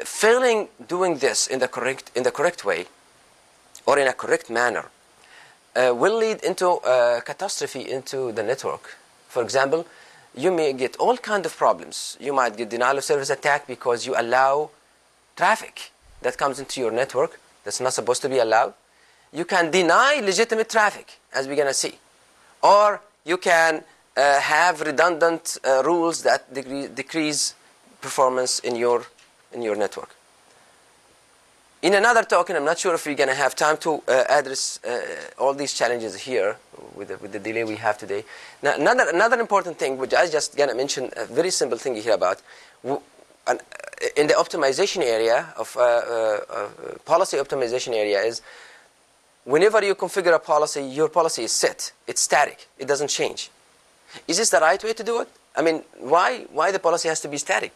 Failing 0.05 0.69
doing 0.87 1.17
this 1.17 1.47
in 1.47 1.61
the 1.61 1.69
correct 1.69 2.11
in 2.15 2.25
the 2.25 2.31
correct 2.31 2.67
way 2.67 2.87
or 3.87 3.99
in 3.99 4.07
a 4.09 4.13
correct 4.13 4.51
manner 4.51 4.87
uh, 5.77 5.95
will 5.95 6.19
lead 6.19 6.43
into 6.43 6.69
a 6.69 7.23
catastrophe 7.25 7.91
into 7.91 8.33
the 8.33 8.43
network. 8.43 8.97
For 9.29 9.43
example, 9.43 9.87
you 10.35 10.53
may 10.53 10.73
get 10.73 10.97
all 10.97 11.17
kind 11.17 11.47
of 11.47 11.57
problems. 11.57 12.17
You 12.21 12.33
might 12.33 12.57
get 12.57 12.69
denial 12.69 12.99
of 12.99 13.05
service 13.05 13.31
attack 13.31 13.67
because 13.67 14.07
you 14.07 14.15
allow 14.17 14.71
traffic 15.37 15.91
that 16.23 16.37
comes 16.37 16.59
into 16.59 16.81
your 16.81 16.91
network 16.91 17.41
that's 17.65 17.81
not 17.81 17.93
supposed 17.93 18.23
to 18.23 18.29
be 18.29 18.39
allowed. 18.39 18.75
You 19.33 19.45
can 19.45 19.71
deny 19.71 20.21
legitimate 20.23 20.69
traffic, 20.71 21.19
as 21.33 21.47
we're 21.47 21.57
going 21.57 21.69
to 21.69 21.75
see. 21.75 21.99
Or 22.63 23.01
you 23.25 23.37
can 23.37 23.83
uh, 24.17 24.41
have 24.41 24.81
redundant 24.81 25.59
uh, 25.65 25.83
rules 25.85 26.23
that 26.23 26.53
decrease 26.55 27.55
performance 28.01 28.61
in 28.61 28.77
your 28.77 29.07
in 29.53 29.63
your 29.63 29.77
network. 29.77 30.15
In 31.87 31.95
another 31.95 32.27
and 32.29 32.57
I'm 32.59 32.65
not 32.65 32.81
sure 32.81 32.97
if 32.97 33.07
we're 33.07 33.15
going 33.15 33.29
to 33.29 33.35
have 33.37 33.55
time 33.55 33.77
to 33.77 34.03
uh, 34.09 34.25
address 34.29 34.81
uh, 34.85 34.99
all 35.39 35.55
these 35.55 35.73
challenges 35.73 36.17
here 36.17 36.57
with 36.97 37.07
the, 37.07 37.17
with 37.19 37.31
the 37.31 37.39
delay 37.39 37.63
we 37.63 37.77
have 37.77 37.97
today. 37.97 38.25
Now, 38.61 38.75
another, 38.75 39.09
another 39.09 39.39
important 39.39 39.79
thing, 39.79 39.97
which 39.97 40.13
I 40.13 40.29
just 40.29 40.57
going 40.57 40.69
to 40.69 40.75
mention, 40.75 41.11
a 41.17 41.27
very 41.27 41.51
simple 41.51 41.79
thing 41.79 41.95
here 41.95 42.15
about, 42.15 42.43
uh, 42.85 42.97
in 44.17 44.27
the 44.27 44.35
optimization 44.35 45.01
area 45.05 45.55
of 45.57 45.77
uh, 45.77 45.81
uh, 45.81 46.41
uh, 46.51 46.69
policy 47.05 47.37
optimization 47.37 47.95
area 47.95 48.19
is 48.19 48.43
whenever 49.45 49.81
you 49.85 49.95
configure 49.95 50.35
a 50.35 50.41
policy, 50.41 50.83
your 50.83 51.09
policy 51.09 51.45
is 51.45 51.53
set. 51.53 51.93
It's 52.09 52.21
static. 52.21 52.67
It 52.81 52.89
doesn't 52.89 53.11
change. 53.11 53.49
Is 54.27 54.39
this 54.39 54.51
the 54.51 54.59
right 54.59 54.83
way 54.83 54.93
to 54.93 55.05
do 55.05 55.21
it? 55.21 55.29
I 55.55 55.63
mean, 55.63 55.85
why, 56.01 56.47
why 56.51 56.73
the 56.73 56.81
policy 56.81 57.07
has 57.07 57.21
to 57.21 57.29
be 57.29 57.37
static? 57.37 57.71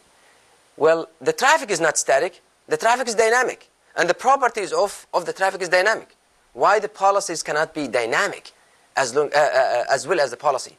Well, 0.75 1.07
the 1.21 1.31
traffic 1.31 1.71
is 1.71 1.79
not 1.79 1.97
static. 1.97 2.41
The 2.67 2.75
traffic 2.75 3.07
is 3.07 3.15
dynamic. 3.15 3.69
And 3.95 4.09
the 4.09 4.13
properties 4.13 4.71
of, 4.71 5.07
of 5.13 5.25
the 5.25 5.33
traffic 5.33 5.61
is 5.61 5.69
dynamic. 5.69 6.15
Why 6.53 6.79
the 6.79 6.89
policies 6.89 7.43
cannot 7.43 7.73
be 7.73 7.87
dynamic 7.87 8.51
as, 8.95 9.15
long, 9.15 9.29
uh, 9.33 9.37
uh, 9.37 9.41
uh, 9.41 9.83
as 9.91 10.07
well 10.07 10.19
as 10.19 10.31
the 10.31 10.37
policy, 10.37 10.77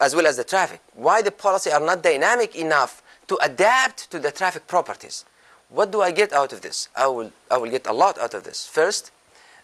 as 0.00 0.14
well 0.14 0.26
as 0.26 0.36
the 0.36 0.44
traffic? 0.44 0.80
Why 0.94 1.22
the 1.22 1.30
policy 1.30 1.70
are 1.70 1.80
not 1.80 2.02
dynamic 2.02 2.56
enough 2.56 3.02
to 3.28 3.38
adapt 3.42 4.10
to 4.10 4.18
the 4.18 4.30
traffic 4.30 4.66
properties? 4.66 5.24
What 5.68 5.92
do 5.92 6.02
I 6.02 6.10
get 6.10 6.32
out 6.32 6.52
of 6.52 6.62
this? 6.62 6.88
I 6.96 7.06
will, 7.06 7.30
I 7.50 7.56
will 7.56 7.70
get 7.70 7.86
a 7.86 7.92
lot 7.92 8.18
out 8.18 8.34
of 8.34 8.42
this. 8.44 8.66
First, 8.66 9.12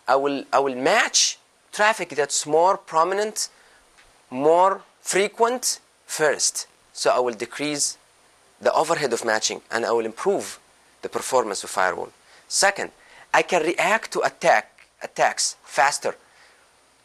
I 0.07 0.15
will, 0.15 0.45
I 0.53 0.61
will 0.61 0.77
match 0.77 1.39
traffic 1.73 2.11
that's 2.11 2.47
more 2.47 2.77
prominent, 2.77 3.49
more 4.31 4.83
frequent 5.01 5.81
first. 6.07 6.69
So 6.93 7.11
I 7.11 7.19
will 7.19 7.35
decrease 7.35 7.99
the 8.61 8.73
overhead 8.73 9.13
of 9.13 9.25
matching 9.25 9.61
and 9.71 9.85
I 9.85 9.91
will 9.91 10.07
improve 10.07 10.59
the 11.03 11.09
performance 11.09 11.63
of 11.65 11.71
firewall. 11.71 12.11
Second, 12.49 12.91
I 13.33 13.43
can 13.43 13.63
react 13.63 14.13
to 14.13 14.21
attack 14.21 14.89
attacks 15.03 15.57
faster. 15.65 16.17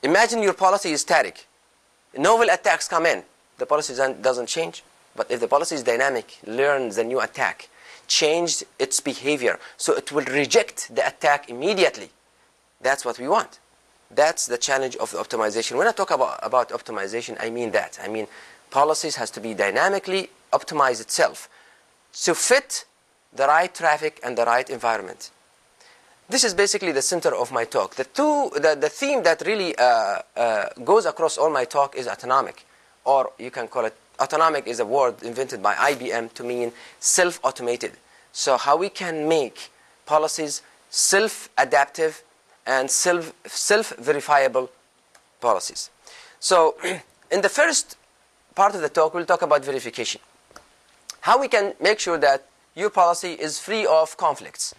Imagine 0.03 0.41
your 0.41 0.53
policy 0.53 0.91
is 0.91 1.01
static. 1.01 1.45
Novel 2.17 2.49
attacks 2.49 2.87
come 2.87 3.05
in. 3.05 3.23
The 3.57 3.65
policy 3.65 3.93
doesn't 4.21 4.47
change. 4.47 4.83
But 5.15 5.29
if 5.29 5.39
the 5.39 5.47
policy 5.47 5.75
is 5.75 5.83
dynamic, 5.83 6.39
learns 6.45 6.95
the 6.95 7.03
new 7.03 7.19
attack, 7.19 7.69
change 8.07 8.63
its 8.79 8.99
behavior, 8.99 9.59
so 9.77 9.93
it 9.93 10.11
will 10.11 10.25
reject 10.25 10.93
the 10.95 11.05
attack 11.05 11.49
immediately. 11.49 12.09
That's 12.81 13.05
what 13.05 13.19
we 13.19 13.27
want. 13.27 13.59
That's 14.09 14.45
the 14.45 14.57
challenge 14.57 14.95
of 14.97 15.11
the 15.11 15.17
optimization. 15.17 15.77
When 15.77 15.87
I 15.87 15.91
talk 15.91 16.11
about, 16.11 16.39
about 16.41 16.69
optimization, 16.69 17.37
I 17.39 17.49
mean 17.49 17.71
that. 17.71 17.99
I 18.01 18.07
mean 18.07 18.27
policies 18.69 19.15
has 19.17 19.29
to 19.31 19.41
be 19.41 19.53
dynamically 19.53 20.29
optimize 20.51 20.99
itself 21.01 21.49
to 22.23 22.33
fit 22.33 22.85
the 23.35 23.47
right 23.47 23.73
traffic 23.73 24.19
and 24.23 24.37
the 24.37 24.45
right 24.45 24.69
environment. 24.69 25.31
This 26.29 26.43
is 26.43 26.53
basically 26.53 26.91
the 26.91 27.01
center 27.01 27.35
of 27.35 27.51
my 27.51 27.65
talk. 27.65 27.95
The, 27.95 28.05
two, 28.05 28.51
the, 28.55 28.77
the 28.79 28.89
theme 28.89 29.23
that 29.23 29.41
really 29.45 29.75
uh, 29.75 30.19
uh, 30.35 30.65
goes 30.83 31.05
across 31.05 31.37
all 31.37 31.49
my 31.49 31.65
talk 31.65 31.95
is 31.95 32.07
autonomic, 32.07 32.65
or 33.03 33.31
you 33.37 33.51
can 33.51 33.67
call 33.67 33.85
it 33.85 33.95
autonomic 34.19 34.67
is 34.67 34.79
a 34.79 34.85
word 34.85 35.21
invented 35.23 35.61
by 35.61 35.73
IBM 35.75 36.33
to 36.33 36.43
mean 36.43 36.71
self-automated. 36.99 37.91
So 38.31 38.57
how 38.57 38.77
we 38.77 38.89
can 38.89 39.27
make 39.27 39.71
policies 40.05 40.61
self-adaptive 40.89 42.23
and 42.65 42.89
self, 42.89 43.33
self-verifiable 43.45 44.69
policies. 45.41 45.89
So 46.39 46.75
in 47.31 47.41
the 47.41 47.49
first 47.49 47.97
part 48.55 48.75
of 48.75 48.81
the 48.81 48.89
talk, 48.89 49.13
we'll 49.13 49.25
talk 49.25 49.41
about 49.41 49.65
verification 49.65 50.21
how 51.21 51.39
we 51.39 51.47
can 51.47 51.73
make 51.79 51.99
sure 51.99 52.17
that 52.17 52.45
your 52.75 52.89
policy 52.89 53.33
is 53.33 53.59
free 53.59 53.85
of 53.85 54.17
conflicts. 54.17 54.73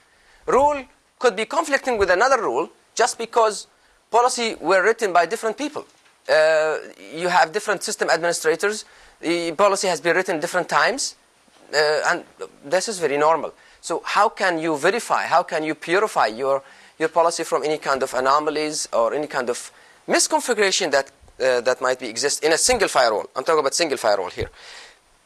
Rule 0.46 0.84
could 1.18 1.36
be 1.36 1.44
conflicting 1.44 1.98
with 1.98 2.10
another 2.10 2.40
rule 2.40 2.70
just 2.94 3.18
because 3.18 3.66
policy 4.10 4.56
were 4.60 4.82
written 4.82 5.12
by 5.12 5.26
different 5.26 5.56
people. 5.56 5.86
Uh, 6.28 6.78
you 7.14 7.28
have 7.28 7.52
different 7.52 7.82
system 7.82 8.08
administrators. 8.10 8.84
The 9.20 9.52
policy 9.52 9.88
has 9.88 10.00
been 10.00 10.16
written 10.16 10.40
different 10.40 10.68
times, 10.68 11.16
uh, 11.74 12.02
and 12.08 12.24
this 12.64 12.88
is 12.88 12.98
very 12.98 13.16
normal. 13.16 13.52
So 13.80 14.02
how 14.04 14.28
can 14.28 14.58
you 14.58 14.76
verify, 14.76 15.24
how 15.24 15.42
can 15.42 15.64
you 15.64 15.74
purify 15.74 16.26
your, 16.26 16.62
your 16.98 17.08
policy 17.08 17.44
from 17.44 17.64
any 17.64 17.78
kind 17.78 18.02
of 18.02 18.14
anomalies 18.14 18.88
or 18.92 19.14
any 19.14 19.26
kind 19.26 19.50
of 19.50 19.70
misconfiguration 20.08 20.90
that, 20.92 21.10
uh, 21.40 21.60
that 21.62 21.80
might 21.80 21.98
be 21.98 22.08
exist 22.08 22.44
in 22.44 22.52
a 22.52 22.58
single 22.58 22.88
firewall? 22.88 23.26
I'm 23.34 23.44
talking 23.44 23.60
about 23.60 23.74
single 23.74 23.98
firewall 23.98 24.30
here 24.30 24.50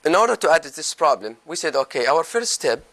in 0.06 0.14
order 0.14 0.36
to 0.36 0.50
address 0.50 0.76
this 0.76 0.94
problem, 0.94 1.36
we 1.44 1.56
said, 1.56 1.74
okay, 1.74 2.06
our 2.06 2.22
first 2.22 2.52
step 2.52 2.84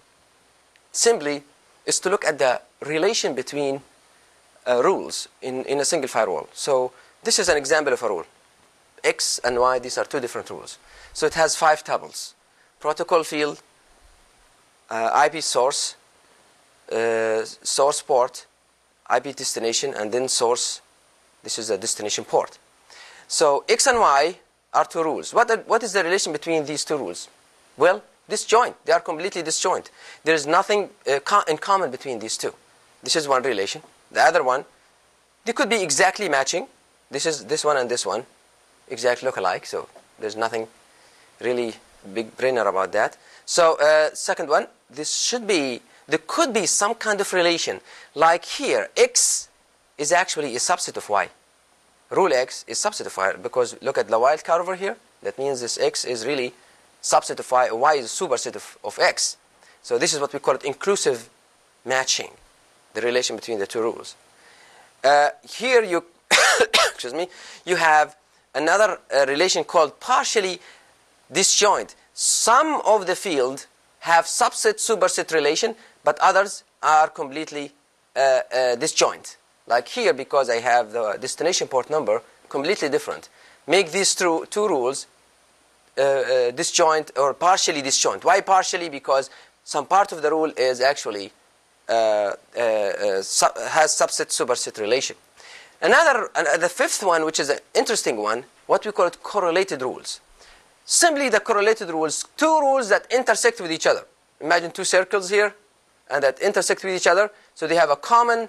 simply 0.91 1.43
is 1.86 2.00
to 2.00 2.10
look 2.10 2.25
at 2.25 2.39
the 2.39 2.60
relation 2.82 3.36
between 3.36 3.82
uh, 4.67 4.82
rules 4.84 5.27
in, 5.43 5.63
in 5.65 5.79
a 5.79 5.86
single 5.86 6.08
firewall. 6.08 6.50
So 6.53 6.91
this 7.24 7.38
is 7.38 7.50
an 7.50 7.58
example 7.58 7.93
of 7.93 8.01
a 8.01 8.10
rule. 8.10 8.25
X 9.03 9.39
and 9.43 9.60
Y, 9.60 9.79
these 9.79 10.00
are 10.00 10.05
two 10.05 10.20
different 10.20 10.50
rules. 10.50 10.79
So 11.13 11.27
it 11.27 11.36
has 11.36 11.55
five 11.55 11.84
tuples. 11.84 12.34
Protocol 12.79 13.24
field, 13.24 13.62
uh, 14.89 15.27
IP 15.27 15.43
source, 15.43 15.96
uh, 16.91 17.43
source 17.43 18.01
port, 18.01 18.48
IP 19.15 19.36
destination, 19.36 19.93
and 19.93 20.12
then 20.12 20.27
source. 20.27 20.82
This 21.43 21.60
is 21.60 21.70
a 21.70 21.77
destination 21.77 22.24
port. 22.24 22.58
So 23.27 23.65
X 23.70 23.86
and 23.86 24.00
Y 24.00 24.39
are 24.74 24.86
two 24.86 25.03
rules. 25.03 25.34
What, 25.34 25.50
are, 25.51 25.58
what 25.58 25.84
is 25.84 25.94
the 25.94 26.03
relation 26.03 26.32
between 26.32 26.65
these 26.65 26.84
two 26.84 26.98
rules? 26.98 27.30
Well, 27.77 28.03
disjoint. 28.30 28.75
They 28.86 28.94
are 28.94 29.00
completely 29.00 29.42
disjoint. 29.42 29.92
There 30.24 30.36
is 30.36 30.48
nothing 30.48 30.89
uh, 31.08 31.20
co- 31.20 31.44
in 31.48 31.58
common 31.58 31.92
between 31.92 32.20
these 32.20 32.38
two. 32.38 32.53
This 33.01 33.15
is 33.15 33.27
one 33.27 33.44
relation. 33.44 33.82
The 34.12 34.22
other 34.22 34.44
one, 34.44 34.65
they 35.46 35.53
could 35.53 35.70
be 35.70 35.82
exactly 35.82 36.30
matching. 36.30 36.68
This 37.12 37.25
is 37.25 37.46
this 37.46 37.63
one 37.65 37.77
and 37.77 37.89
this 37.89 38.06
one, 38.06 38.25
exactly 38.89 39.25
look 39.25 39.38
alike. 39.38 39.65
So 39.65 39.88
there's 40.20 40.36
nothing 40.36 40.68
really 41.42 41.75
big 42.13 42.36
brainer 42.38 42.68
about 42.68 42.92
that. 42.94 43.18
So 43.46 43.77
uh, 43.80 44.13
second 44.13 44.50
one, 44.50 44.68
this 44.89 45.13
should 45.13 45.46
be 45.46 45.82
there 46.08 46.20
could 46.25 46.53
be 46.53 46.65
some 46.65 46.96
kind 46.96 47.22
of 47.22 47.32
relation. 47.34 47.80
Like 48.15 48.46
here, 48.46 48.89
x 48.98 49.50
is 49.98 50.12
actually 50.12 50.56
a 50.56 50.60
subset 50.60 50.98
of 50.98 51.08
y. 51.10 51.30
Rule 52.13 52.32
x 52.34 52.63
is 52.67 52.77
subset 52.77 53.08
of 53.08 53.17
y 53.17 53.34
because 53.41 53.75
look 53.82 53.98
at 53.98 54.08
the 54.08 54.20
wildcard 54.20 54.60
over 54.60 54.75
here. 54.75 54.96
That 55.24 55.38
means 55.39 55.62
this 55.62 55.79
x 55.79 56.05
is 56.05 56.25
really 56.25 56.53
subset 57.01 57.39
of 57.39 57.51
y. 57.51 57.93
is 57.96 58.05
a 58.05 58.25
superset 58.25 58.55
of, 58.55 58.77
of 58.84 59.00
x. 59.00 59.38
So 59.82 59.98
this 59.98 60.13
is 60.13 60.20
what 60.20 60.32
we 60.32 60.39
call 60.39 60.55
it 60.55 60.63
inclusive 60.63 61.29
matching, 61.86 62.32
the 62.93 63.01
relation 63.01 63.36
between 63.36 63.58
the 63.58 63.65
two 63.65 63.82
rules. 63.82 64.15
Uh, 65.03 65.29
here 65.50 65.84
you, 65.84 66.05
excuse 66.62 67.13
me, 67.13 67.27
you 67.65 67.77
have 67.77 68.15
another 68.53 69.00
uh, 69.13 69.25
relation 69.27 69.63
called 69.63 70.00
partially 70.00 70.60
disjoint. 71.32 71.96
Some 72.13 72.79
of 72.86 73.08
the 73.08 73.15
field 73.15 73.65
have 74.00 74.25
subset 74.25 74.75
superset 74.75 75.34
relation, 75.34 75.75
but 76.03 76.20
others 76.20 76.63
are 76.84 77.08
completely 77.08 77.72
uh, 78.15 78.20
uh, 78.20 78.75
disjoint. 78.75 79.38
Like 79.67 79.88
here, 79.88 80.13
because 80.13 80.50
I 80.50 80.60
have 80.60 80.91
the 80.91 81.17
destination 81.20 81.67
port 81.67 81.89
number 81.89 82.22
completely 82.50 82.89
different. 82.89 83.29
Make 83.67 83.91
these 83.91 84.13
two, 84.13 84.46
two 84.50 84.67
rules 84.67 85.08
uh, 85.98 86.01
uh, 86.01 86.51
disjoint 86.51 87.12
or 87.17 87.34
partially 87.34 87.82
disjoint. 87.82 88.25
Why 88.25 88.41
partially? 88.41 88.89
Because 88.89 89.29
some 89.63 89.86
part 89.86 90.12
of 90.12 90.22
the 90.22 90.29
rule 90.29 90.51
is 90.58 90.82
actually 90.82 91.32
uh, 91.88 91.91
uh, 91.93 93.22
su 93.22 93.46
has 93.70 93.91
subset 93.91 94.29
superset 94.29 94.79
relation. 94.79 95.15
Another, 95.82 96.29
the 96.60 96.70
fifth 96.70 97.03
one, 97.03 97.25
which 97.25 97.39
is 97.39 97.50
an 97.50 97.60
interesting 97.74 98.17
one, 98.17 98.46
what 98.67 98.86
we 98.86 98.91
call 98.91 99.08
it 99.08 99.22
correlated 99.22 99.82
rules. 99.82 100.22
Simply 100.86 101.29
the 101.29 101.41
correlated 101.41 101.89
rules, 101.89 102.25
two 102.38 102.60
rules 102.60 102.89
that 102.89 103.05
intersect 103.12 103.60
with 103.60 103.72
each 103.72 103.86
other. 103.86 104.05
Imagine 104.39 104.72
two 104.72 104.86
circles 104.86 105.29
here, 105.29 105.53
and 106.10 106.24
that 106.24 106.39
intersect 106.39 106.84
with 106.84 106.93
each 106.96 107.08
other, 107.08 107.29
so 107.53 107.67
they 107.67 107.75
have 107.75 107.89
a 107.89 107.96
common 107.98 108.48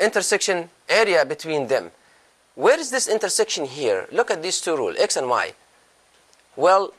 intersection 0.00 0.70
area 0.88 1.24
between 1.24 1.68
them. 1.68 1.90
Where 2.54 2.78
is 2.78 2.90
this 2.90 3.08
intersection 3.08 3.64
here? 3.64 4.06
Look 4.10 4.30
at 4.30 4.42
these 4.42 4.60
two 4.60 4.76
rules, 4.76 4.96
x 4.98 5.16
and 5.16 5.28
y. 5.28 5.52
Well, 6.56 6.92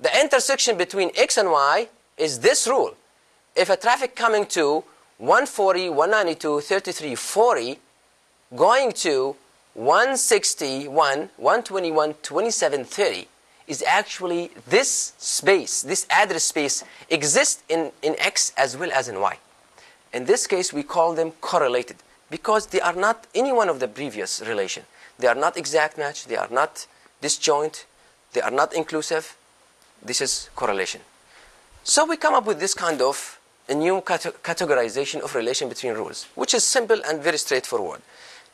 the 0.00 0.10
intersection 0.20 0.76
between 0.76 1.10
x 1.16 1.36
and 1.36 1.50
y 1.50 1.88
is 2.16 2.40
this 2.40 2.66
rule. 2.68 2.94
If 3.56 3.70
a 3.70 3.76
traffic 3.76 4.14
coming 4.14 4.46
to 4.46 4.84
140, 5.18 5.88
192, 5.90 6.60
33, 6.60 7.14
40, 7.14 7.78
going 8.54 8.92
to 8.92 9.34
161, 9.74 11.30
121, 11.36 12.14
27, 12.14 12.84
30, 12.84 13.28
is 13.66 13.82
actually 13.82 14.50
this 14.66 15.12
space, 15.18 15.82
this 15.82 16.06
address 16.10 16.44
space 16.44 16.84
exists 17.10 17.62
in, 17.68 17.92
in 18.02 18.16
X 18.18 18.52
as 18.56 18.76
well 18.76 18.90
as 18.92 19.08
in 19.08 19.20
Y. 19.20 19.36
In 20.12 20.24
this 20.24 20.46
case, 20.46 20.72
we 20.72 20.82
call 20.82 21.14
them 21.14 21.32
correlated 21.40 21.96
because 22.30 22.66
they 22.66 22.80
are 22.80 22.94
not 22.94 23.26
any 23.34 23.52
one 23.52 23.68
of 23.68 23.80
the 23.80 23.88
previous 23.88 24.40
relation. 24.46 24.84
They 25.18 25.26
are 25.26 25.34
not 25.34 25.56
exact 25.56 25.98
match, 25.98 26.26
they 26.26 26.36
are 26.36 26.48
not 26.50 26.86
disjoint, 27.20 27.86
they 28.32 28.40
are 28.40 28.50
not 28.50 28.74
inclusive. 28.74 29.36
This 30.02 30.20
is 30.20 30.50
correlation. 30.54 31.00
So 31.84 32.04
we 32.04 32.16
come 32.16 32.34
up 32.34 32.46
with 32.46 32.60
this 32.60 32.74
kind 32.74 33.00
of 33.02 33.38
a 33.68 33.74
new 33.74 34.00
categorization 34.00 35.20
of 35.20 35.34
relation 35.34 35.68
between 35.68 35.94
rules, 35.94 36.26
which 36.34 36.54
is 36.54 36.64
simple 36.64 37.00
and 37.06 37.22
very 37.22 37.38
straightforward. 37.38 38.00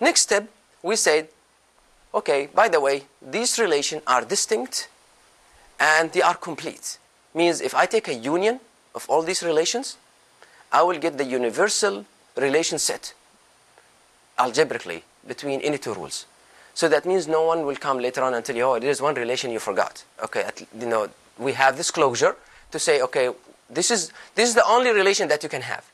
Next 0.01 0.23
step, 0.23 0.49
we 0.83 0.97
said, 0.97 1.29
okay, 2.13 2.49
by 2.53 2.69
the 2.69 2.81
way, 2.81 3.05
these 3.23 3.59
relations 3.59 4.03
are 4.07 4.25
distinct 4.25 4.89
and 5.79 6.11
they 6.13 6.23
are 6.23 6.35
complete. 6.35 6.99
Means 7.35 7.61
if 7.61 7.75
I 7.75 7.87
take 7.87 8.09
a 8.09 8.15
union 8.15 8.61
of 8.95 9.07
all 9.09 9.23
these 9.23 9.43
relations, 9.43 9.97
I 10.73 10.83
will 10.83 10.99
get 10.99 11.19
the 11.19 11.25
universal 11.25 12.05
relation 12.37 12.79
set 12.79 13.15
algebraically 14.39 15.05
between 15.27 15.61
any 15.61 15.79
two 15.79 15.95
rules. 15.95 16.27
So 16.75 16.89
that 16.89 17.07
means 17.07 17.29
no 17.29 17.45
one 17.45 17.65
will 17.65 17.77
come 17.77 17.99
later 17.99 18.23
on 18.23 18.35
and 18.35 18.45
tell 18.45 18.57
you, 18.57 18.65
oh, 18.65 18.79
there 18.81 18.91
is 18.91 19.01
one 19.01 19.15
relation 19.15 19.51
you 19.51 19.61
forgot. 19.61 20.05
Okay, 20.23 20.43
at, 20.43 20.61
you 20.61 20.87
know, 20.87 21.09
we 21.39 21.53
have 21.53 21.77
this 21.77 21.91
closure 21.91 22.37
to 22.73 22.79
say, 22.79 23.01
okay, 23.03 23.31
this 23.71 23.91
is, 23.91 24.13
this 24.35 24.49
is 24.49 24.55
the 24.55 24.67
only 24.67 24.91
relation 24.91 25.29
that 25.29 25.43
you 25.43 25.49
can 25.49 25.63
have. 25.63 25.85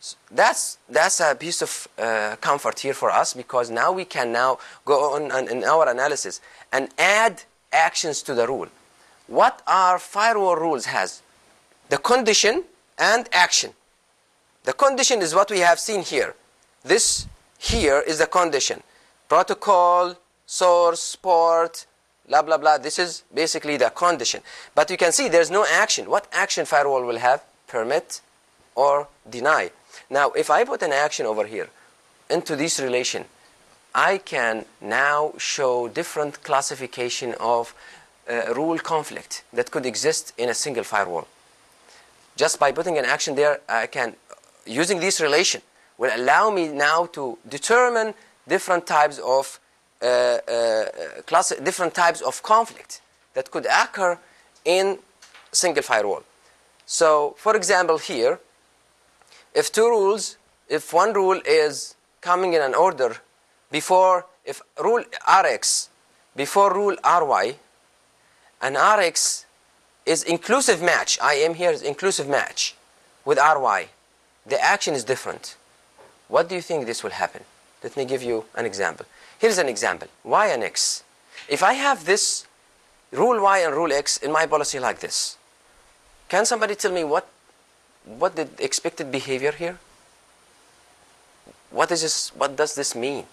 So 0.00 0.16
that's, 0.30 0.78
that's 0.88 1.20
a 1.20 1.34
piece 1.34 1.62
of 1.62 1.88
uh, 1.98 2.36
comfort 2.40 2.80
here 2.80 2.94
for 2.94 3.10
us 3.10 3.34
because 3.34 3.70
now 3.70 3.92
we 3.92 4.04
can 4.04 4.32
now 4.32 4.58
go 4.84 5.14
on 5.14 5.48
in 5.48 5.64
our 5.64 5.88
analysis 5.88 6.40
and 6.72 6.88
add 6.98 7.42
actions 7.72 8.22
to 8.22 8.34
the 8.34 8.46
rule 8.46 8.68
what 9.28 9.62
our 9.66 9.98
firewall 9.98 10.56
rules 10.56 10.86
has? 10.86 11.22
The 11.90 11.98
condition 11.98 12.64
and 12.98 13.28
action. 13.32 13.72
The 14.64 14.72
condition 14.72 15.22
is 15.22 15.34
what 15.34 15.50
we 15.50 15.60
have 15.60 15.78
seen 15.78 16.02
here. 16.02 16.34
This 16.84 17.26
here 17.58 18.00
is 18.00 18.18
the 18.18 18.26
condition. 18.26 18.82
Protocol, 19.28 20.16
source, 20.46 21.16
port, 21.16 21.86
blah, 22.28 22.42
blah, 22.42 22.58
blah. 22.58 22.78
This 22.78 22.98
is 22.98 23.22
basically 23.34 23.76
the 23.76 23.90
condition. 23.90 24.42
But 24.74 24.90
you 24.90 24.96
can 24.96 25.12
see 25.12 25.28
there's 25.28 25.50
no 25.50 25.66
action. 25.70 26.08
What 26.08 26.28
action 26.32 26.66
firewall 26.66 27.04
will 27.04 27.18
have? 27.18 27.42
Permit 27.66 28.20
or 28.74 29.08
deny. 29.28 29.70
Now, 30.08 30.30
if 30.30 30.50
I 30.50 30.64
put 30.64 30.82
an 30.82 30.92
action 30.92 31.26
over 31.26 31.46
here 31.46 31.68
into 32.30 32.56
this 32.56 32.78
relation, 32.80 33.24
I 33.94 34.18
can 34.18 34.64
now 34.80 35.32
show 35.38 35.88
different 35.88 36.42
classification 36.42 37.34
of 37.40 37.74
uh, 38.30 38.54
rule 38.54 38.78
conflict 38.78 39.42
that 39.52 39.70
could 39.70 39.86
exist 39.86 40.32
in 40.38 40.48
a 40.48 40.54
single 40.54 40.84
firewall. 40.84 41.26
Just 42.36 42.60
by 42.60 42.70
putting 42.70 42.98
an 42.98 43.04
action 43.04 43.34
there, 43.34 43.60
I 43.68 43.86
can, 43.86 44.14
using 44.68 45.00
this 45.00 45.20
relation, 45.20 45.62
will 45.96 46.10
allow 46.14 46.50
me 46.50 46.68
now 46.68 47.06
to 47.06 47.38
determine 47.48 48.14
different 48.46 48.86
types 48.86 49.18
of 49.18 49.58
uh, 50.00 50.06
uh, 50.06 50.84
class, 51.26 51.52
different 51.62 51.94
types 51.94 52.20
of 52.20 52.42
conflict 52.42 53.00
that 53.34 53.50
could 53.50 53.66
occur 53.66 54.18
in 54.64 54.98
single 55.52 55.82
firewall. 55.82 56.22
So, 56.86 57.34
for 57.36 57.56
example, 57.56 57.98
here, 57.98 58.38
if 59.54 59.72
two 59.72 59.88
rules, 59.88 60.36
if 60.68 60.92
one 60.92 61.12
rule 61.12 61.40
is 61.44 61.96
coming 62.20 62.52
in 62.52 62.62
an 62.62 62.74
order 62.74 63.16
before, 63.70 64.26
if 64.44 64.62
rule 64.80 65.04
Rx 65.42 65.88
before 66.36 66.72
rule 66.72 66.96
Ry, 67.04 67.56
and 68.62 68.76
Rx 68.76 69.44
is 70.06 70.22
inclusive 70.22 70.80
match. 70.80 71.18
I 71.20 71.34
am 71.34 71.54
here 71.54 71.70
is 71.70 71.82
inclusive 71.82 72.28
match 72.28 72.74
with 73.24 73.38
Ry. 73.38 73.88
The 74.48 74.60
action 74.62 74.94
is 74.94 75.04
different. 75.04 75.56
What 76.28 76.48
do 76.48 76.54
you 76.54 76.62
think 76.62 76.86
this 76.86 77.02
will 77.02 77.10
happen? 77.10 77.42
Let 77.82 77.96
me 77.96 78.04
give 78.04 78.22
you 78.22 78.44
an 78.54 78.66
example. 78.66 79.06
Here's 79.38 79.58
an 79.58 79.68
example. 79.68 80.08
Y 80.24 80.46
and 80.48 80.62
X. 80.62 81.04
If 81.48 81.62
I 81.62 81.74
have 81.74 82.04
this 82.04 82.46
rule 83.12 83.40
Y 83.42 83.58
and 83.58 83.74
rule 83.74 83.92
X 83.92 84.16
in 84.16 84.32
my 84.32 84.46
policy 84.46 84.78
like 84.78 85.00
this, 85.00 85.36
can 86.28 86.44
somebody 86.44 86.74
tell 86.74 86.92
me 86.92 87.04
what 87.04 87.28
what 88.04 88.36
the 88.36 88.48
expected 88.58 89.12
behavior 89.12 89.52
here? 89.52 89.78
What 91.70 91.90
is 91.90 92.00
this, 92.00 92.34
what 92.34 92.56
does 92.56 92.74
this 92.74 92.94
mean? 92.94 93.24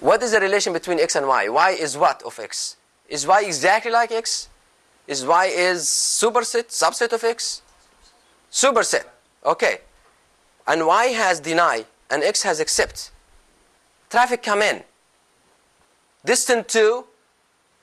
What 0.00 0.22
is 0.22 0.32
the 0.32 0.40
relation 0.40 0.72
between 0.72 1.00
x 1.00 1.16
and 1.16 1.26
y? 1.26 1.48
y 1.48 1.70
is 1.70 1.96
what 1.96 2.22
of 2.22 2.38
x? 2.38 2.76
Is 3.08 3.26
y 3.26 3.42
exactly 3.46 3.90
like 3.90 4.12
x? 4.12 4.49
Is 5.10 5.26
y 5.26 5.46
is 5.46 5.86
superset, 5.86 6.68
subset 6.68 7.12
of 7.12 7.24
x? 7.24 7.62
Superset. 8.52 9.06
Okay. 9.44 9.80
And 10.68 10.86
y 10.86 11.06
has 11.06 11.40
deny 11.40 11.84
and 12.08 12.22
x 12.22 12.44
has 12.44 12.60
accept. 12.60 13.10
Traffic 14.08 14.40
come 14.40 14.62
in. 14.62 14.84
Distant 16.24 16.68
to 16.68 17.04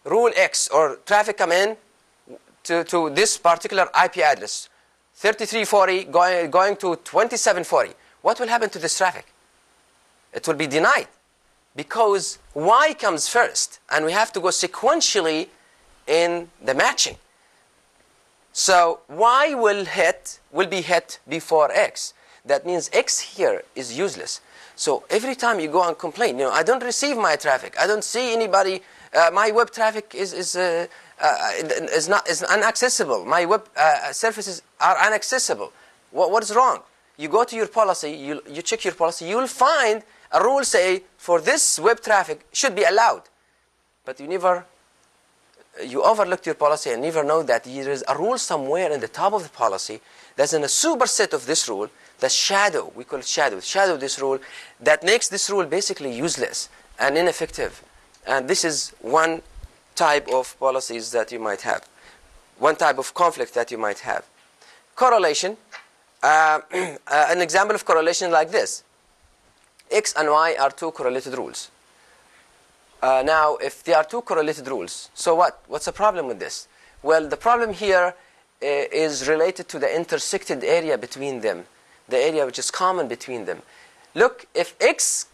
rule 0.05 0.31
x 0.37 0.69
or 0.69 0.99
traffic 1.05 1.37
come 1.37 1.51
in 1.51 1.75
to, 2.63 2.85
to 2.85 3.09
this 3.09 3.37
particular 3.37 3.89
IP 4.05 4.19
address. 4.19 4.69
3340 5.15 6.05
going, 6.05 6.49
going 6.49 6.75
to 6.77 6.95
2740. 6.95 7.91
What 8.21 8.39
will 8.39 8.47
happen 8.47 8.69
to 8.69 8.79
this 8.79 8.97
traffic? 8.97 9.25
It 10.31 10.47
will 10.47 10.53
be 10.55 10.67
denied 10.67 11.09
because 11.75 12.39
y 12.53 12.95
comes 12.97 13.27
first 13.27 13.81
and 13.91 14.05
we 14.05 14.13
have 14.13 14.31
to 14.31 14.39
go 14.39 14.47
sequentially 14.47 15.49
in 16.07 16.49
the 16.63 16.73
matching. 16.73 17.17
So 18.53 19.01
y 19.07 19.53
will 19.53 19.85
hit 19.85 20.39
will 20.51 20.67
be 20.67 20.81
hit 20.81 21.19
before 21.27 21.71
x. 21.71 22.13
That 22.45 22.65
means 22.65 22.89
x 22.93 23.19
here 23.19 23.63
is 23.75 23.97
useless. 23.97 24.41
So 24.75 25.03
every 25.09 25.35
time 25.35 25.59
you 25.59 25.67
go 25.67 25.87
and 25.87 25.97
complain, 25.97 26.37
you 26.37 26.45
know, 26.45 26.51
I 26.51 26.63
don't 26.63 26.83
receive 26.83 27.17
my 27.17 27.35
traffic. 27.35 27.75
I 27.79 27.87
don't 27.87 28.03
see 28.03 28.33
anybody. 28.33 28.81
Uh, 29.13 29.31
my 29.33 29.51
web 29.51 29.71
traffic 29.71 30.13
is 30.15 30.33
is 30.33 30.55
uh, 30.55 30.87
uh, 31.21 31.51
is 31.99 32.07
not 32.07 32.27
is 32.27 32.41
inaccessible. 32.43 33.25
My 33.25 33.45
web 33.45 33.67
uh, 33.75 34.11
services 34.11 34.61
are 34.79 34.95
inaccessible. 35.07 35.71
What, 36.11 36.31
what 36.31 36.43
is 36.43 36.55
wrong? 36.55 36.79
You 37.17 37.27
go 37.27 37.43
to 37.43 37.55
your 37.55 37.67
policy. 37.67 38.11
You 38.11 38.41
you 38.47 38.61
check 38.61 38.83
your 38.85 38.93
policy. 38.93 39.25
You 39.25 39.37
will 39.37 39.47
find 39.47 40.03
a 40.31 40.43
rule 40.43 40.63
say 40.63 41.03
for 41.17 41.41
this 41.41 41.79
web 41.79 42.01
traffic 42.01 42.45
should 42.51 42.75
be 42.75 42.83
allowed, 42.83 43.23
but 44.05 44.19
you 44.19 44.27
never 44.27 44.65
you 45.85 46.03
overlooked 46.03 46.45
your 46.45 46.55
policy 46.55 46.91
and 46.91 47.01
never 47.01 47.23
know 47.23 47.43
that 47.43 47.63
there 47.63 47.91
is 47.91 48.03
a 48.07 48.17
rule 48.17 48.37
somewhere 48.37 48.91
in 48.91 48.99
the 48.99 49.07
top 49.07 49.33
of 49.33 49.43
the 49.43 49.49
policy 49.49 50.01
that's 50.35 50.53
in 50.53 50.63
a 50.63 50.67
superset 50.67 51.33
of 51.33 51.45
this 51.45 51.67
rule, 51.67 51.89
the 52.19 52.29
shadow, 52.29 52.91
we 52.95 53.03
call 53.03 53.19
it 53.19 53.25
shadow, 53.27 53.59
shadow 53.59 53.97
this 53.97 54.19
rule, 54.19 54.39
that 54.79 55.03
makes 55.03 55.27
this 55.27 55.49
rule 55.49 55.65
basically 55.65 56.15
useless 56.15 56.69
and 56.99 57.17
ineffective. 57.17 57.83
And 58.25 58.47
this 58.47 58.63
is 58.63 58.93
one 59.01 59.41
type 59.95 60.27
of 60.27 60.57
policies 60.59 61.11
that 61.11 61.31
you 61.31 61.39
might 61.39 61.61
have, 61.61 61.87
one 62.59 62.75
type 62.75 62.97
of 62.97 63.13
conflict 63.13 63.53
that 63.55 63.71
you 63.71 63.77
might 63.77 63.99
have. 63.99 64.25
Correlation, 64.95 65.57
uh, 66.23 66.59
uh, 66.73 66.97
an 67.29 67.41
example 67.41 67.75
of 67.75 67.85
correlation 67.85 68.31
like 68.31 68.51
this. 68.51 68.83
X 69.89 70.13
and 70.17 70.29
Y 70.29 70.55
are 70.59 70.71
two 70.71 70.91
correlated 70.91 71.37
rules. 71.37 71.71
Uh, 73.01 73.23
now, 73.25 73.55
if 73.57 73.83
there 73.83 73.97
are 73.97 74.03
two 74.03 74.21
correlated 74.21 74.67
rules, 74.67 75.09
so 75.13 75.35
what? 75.35 75.63
What's 75.67 75.85
the 75.85 75.91
problem 75.91 76.27
with 76.27 76.39
this? 76.39 76.67
Well, 77.03 77.27
the 77.27 77.37
problem 77.37 77.73
here 77.73 78.07
uh, 78.07 78.13
is 78.61 79.27
related 79.27 79.67
to 79.69 79.79
the 79.79 79.95
intersected 79.95 80.63
area 80.63 80.97
between 80.97 81.41
them, 81.41 81.65
the 82.09 82.17
area 82.17 82.43
which 82.45 82.57
is 82.57 82.71
common 82.71 83.07
between 83.07 83.45
them. 83.45 83.61
Look, 84.15 84.47
if 84.55 84.73
x 84.81 85.27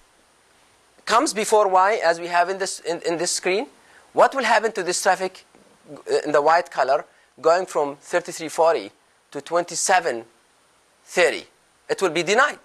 comes 1.05 1.33
before 1.33 1.69
y, 1.69 2.01
as 2.03 2.19
we 2.19 2.27
have 2.27 2.49
in 2.49 2.57
this, 2.57 2.81
in, 2.81 3.01
in 3.05 3.17
this 3.17 3.31
screen, 3.31 3.67
what 4.11 4.35
will 4.35 4.43
happen 4.43 4.73
to 4.73 4.83
this 4.83 5.01
traffic 5.01 5.45
uh, 5.89 6.19
in 6.25 6.33
the 6.33 6.41
white 6.41 6.69
color 6.69 7.05
going 7.41 7.65
from 7.65 7.95
3340 8.01 8.91
to 9.31 9.39
2730? 9.39 11.47
It 11.89 12.01
will 12.01 12.09
be 12.09 12.23
denied. 12.23 12.59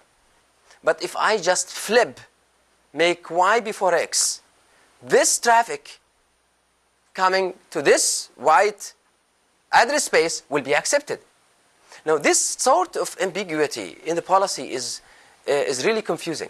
But 0.83 1.01
if 1.03 1.15
I 1.15 1.37
just 1.37 1.69
flip, 1.69 2.19
make 2.93 3.29
y 3.29 3.61
before 3.61 3.95
x, 3.95 4.41
this 5.01 5.39
traffic 5.39 5.99
coming 7.13 7.53
to 7.71 7.81
this 7.81 8.29
white 8.35 8.93
address 9.71 10.05
space 10.05 10.43
will 10.49 10.63
be 10.63 10.75
accepted. 10.75 11.19
Now, 12.05 12.17
this 12.17 12.39
sort 12.39 12.95
of 12.95 13.15
ambiguity 13.21 13.97
in 14.05 14.15
the 14.15 14.21
policy 14.21 14.71
is, 14.71 15.01
uh, 15.47 15.51
is 15.51 15.85
really 15.85 16.01
confusing. 16.01 16.49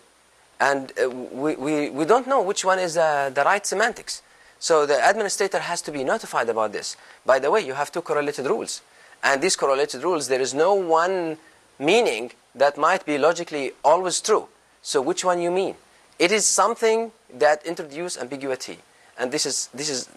And 0.60 0.92
uh, 1.02 1.10
we, 1.10 1.56
we, 1.56 1.90
we 1.90 2.06
don't 2.06 2.28
know 2.28 2.42
which 2.42 2.66
one 2.66 2.80
is 2.80 2.98
uh, 2.98 3.32
the 3.34 3.44
right 3.44 3.66
semantics. 3.66 4.22
So 4.60 4.86
the 4.86 5.10
administrator 5.10 5.60
has 5.60 5.82
to 5.84 5.92
be 5.92 6.04
notified 6.04 6.50
about 6.50 6.74
this. 6.74 6.98
By 7.26 7.40
the 7.40 7.50
way, 7.50 7.62
you 7.62 7.74
have 7.74 7.92
two 7.92 8.02
correlated 8.02 8.46
rules. 8.46 8.82
And 9.24 9.42
these 9.42 9.56
correlated 9.56 10.04
rules, 10.04 10.28
there 10.28 10.42
is 10.42 10.54
no 10.54 10.74
one 10.74 11.38
meaning 11.80 12.32
that 12.56 12.78
might 12.78 13.06
be 13.06 13.18
logically 13.18 13.72
always 13.84 14.22
true. 14.22 14.48
So 14.82 15.02
which 15.02 15.24
one 15.24 15.42
you 15.42 15.52
mean? 15.52 15.76
It 16.20 16.32
is 16.34 16.46
something 16.46 17.12
that 17.34 17.66
introduces 17.66 18.22
ambiguity, 18.22 18.78
and 19.18 19.32
this 19.32 19.46
is 19.46 19.70
this 19.74 19.90
is 19.90 20.10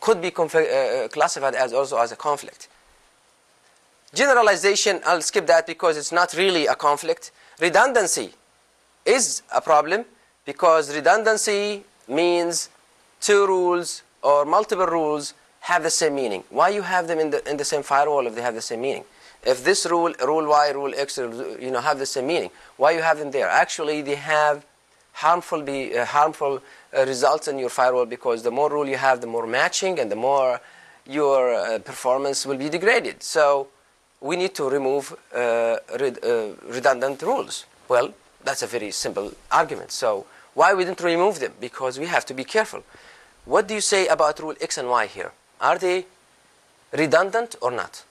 could 0.00 0.22
be 0.22 0.28
uh, 0.28 1.08
classified 1.08 1.54
as 1.54 1.72
also 1.72 1.98
as 1.98 2.12
a 2.12 2.16
conflict. 2.16 2.68
Generalization, 4.14 5.00
I'll 5.04 5.20
skip 5.22 5.46
that 5.46 5.66
because 5.66 5.96
it's 5.96 6.12
not 6.12 6.34
really 6.34 6.66
a 6.66 6.74
conflict. 6.74 7.32
Redundancy 7.60 8.32
is 9.04 9.42
a 9.52 9.60
problem 9.60 10.04
because 10.46 10.94
redundancy 10.94 11.84
means 12.08 12.70
two 13.20 13.46
rules 13.46 14.02
or 14.22 14.44
multiple 14.44 14.86
rules 14.86 15.34
have 15.60 15.82
the 15.82 15.90
same 15.90 16.14
meaning. 16.14 16.44
Why 16.50 16.70
you 16.70 16.82
have 16.82 17.06
them 17.08 17.18
in 17.18 17.30
the 17.30 17.48
in 17.50 17.56
the 17.56 17.64
same 17.64 17.82
firewall 17.82 18.26
if 18.26 18.34
they 18.34 18.42
have 18.42 18.54
the 18.54 18.62
same 18.62 18.80
meaning? 18.80 19.04
If 19.42 19.64
this 19.64 19.86
rule, 19.86 20.12
rule 20.22 20.46
Y, 20.48 20.70
rule 20.70 20.92
X, 20.94 21.16
you 21.16 21.70
know, 21.70 21.80
have 21.80 21.98
the 21.98 22.06
same 22.06 22.26
meaning, 22.26 22.50
why 22.76 22.90
you 22.92 23.00
have 23.00 23.18
them 23.18 23.30
there? 23.30 23.48
Actually, 23.48 24.02
they 24.02 24.16
have 24.16 24.66
harmful 25.12 25.62
be 25.62 25.96
uh, 25.96 26.04
harmful 26.04 26.62
uh, 26.96 27.04
results 27.06 27.48
in 27.48 27.58
your 27.58 27.70
firewall 27.70 28.06
because 28.06 28.42
the 28.42 28.50
more 28.50 28.70
rule 28.70 28.88
you 28.88 28.96
have, 28.96 29.20
the 29.20 29.26
more 29.26 29.46
matching 29.46 29.98
and 29.98 30.10
the 30.10 30.16
more 30.16 30.60
your 31.06 31.54
uh, 31.54 31.78
performance 31.80 32.46
will 32.46 32.56
be 32.56 32.68
degraded. 32.68 33.22
So 33.22 33.68
we 34.20 34.36
need 34.36 34.54
to 34.54 34.68
remove 34.68 35.12
uh, 35.34 35.76
red, 35.98 36.18
uh, 36.24 36.48
redundant 36.68 37.22
rules. 37.22 37.64
Well, 37.88 38.12
that's 38.44 38.62
a 38.62 38.66
very 38.66 38.90
simple 38.90 39.32
argument. 39.50 39.90
So 39.90 40.26
why 40.54 40.74
we 40.74 40.84
didn't 40.84 41.00
remove 41.00 41.40
them? 41.40 41.52
Because 41.60 41.98
we 41.98 42.06
have 42.06 42.24
to 42.26 42.34
be 42.34 42.44
careful. 42.44 42.82
What 43.44 43.66
do 43.66 43.74
you 43.74 43.80
say 43.80 44.06
about 44.06 44.38
rule 44.40 44.54
X 44.60 44.78
and 44.78 44.88
Y 44.88 45.06
here? 45.06 45.32
Are 45.60 45.78
they 45.78 46.06
redundant 46.92 47.56
or 47.60 47.70
not? 47.70 48.04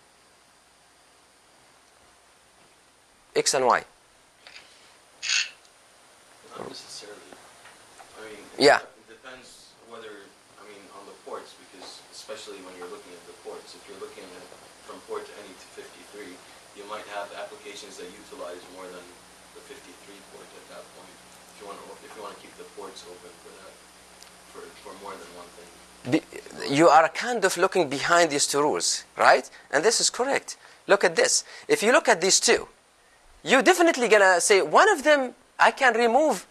X 3.35 3.53
and 3.53 3.65
Y. 3.65 3.83
Not 6.57 6.67
necessarily. 6.67 7.17
I 8.19 8.25
mean, 8.25 8.37
Yeah. 8.59 8.83
It 8.83 9.07
depends 9.07 9.71
whether, 9.87 10.27
I 10.59 10.63
mean, 10.67 10.83
on 10.91 11.07
the 11.07 11.15
ports, 11.23 11.55
because 11.55 12.03
especially 12.11 12.59
when 12.67 12.75
you're 12.75 12.91
looking 12.91 13.15
at 13.15 13.23
the 13.23 13.37
ports, 13.47 13.71
if 13.71 13.79
you're 13.87 14.03
looking 14.03 14.27
at 14.35 14.43
from 14.83 14.99
port 15.07 15.23
to 15.23 15.33
any 15.39 15.55
to 15.55 15.67
53, 15.79 16.27
you 16.75 16.83
might 16.91 17.07
have 17.15 17.31
applications 17.39 17.95
that 18.03 18.11
utilize 18.11 18.59
more 18.75 18.83
than 18.83 19.05
the 19.55 19.63
53 19.63 19.79
port 20.35 20.43
at 20.43 20.65
that 20.75 20.83
point. 20.99 21.15
If 21.55 21.63
you 21.63 21.71
want 21.71 21.79
to, 21.79 21.85
if 22.03 22.11
you 22.11 22.19
want 22.19 22.35
to 22.35 22.41
keep 22.43 22.51
the 22.59 22.67
ports 22.75 23.07
open 23.07 23.31
for 23.39 23.51
that, 23.63 23.71
for, 24.51 24.61
for 24.83 24.91
more 24.99 25.15
than 25.15 25.29
one 25.39 25.49
thing. 25.55 25.71
Be, 26.11 26.19
you 26.67 26.91
are 26.91 27.07
kind 27.15 27.45
of 27.47 27.55
looking 27.55 27.87
behind 27.87 28.27
these 28.29 28.43
two 28.43 28.59
rules, 28.59 29.07
right? 29.15 29.49
And 29.71 29.87
this 29.87 30.03
is 30.03 30.09
correct. 30.11 30.57
Look 30.87 31.07
at 31.07 31.15
this. 31.15 31.47
If 31.67 31.79
you 31.79 31.93
look 31.95 32.11
at 32.11 32.19
these 32.19 32.39
two, 32.39 32.67
you're 33.43 33.63
definitely 33.63 34.09
gonna 34.09 34.41
say 34.41 34.61
one 34.61 34.89
of 34.89 35.03
them 35.03 35.33
I 35.57 35.71
can 35.71 35.95
remove 35.95 36.45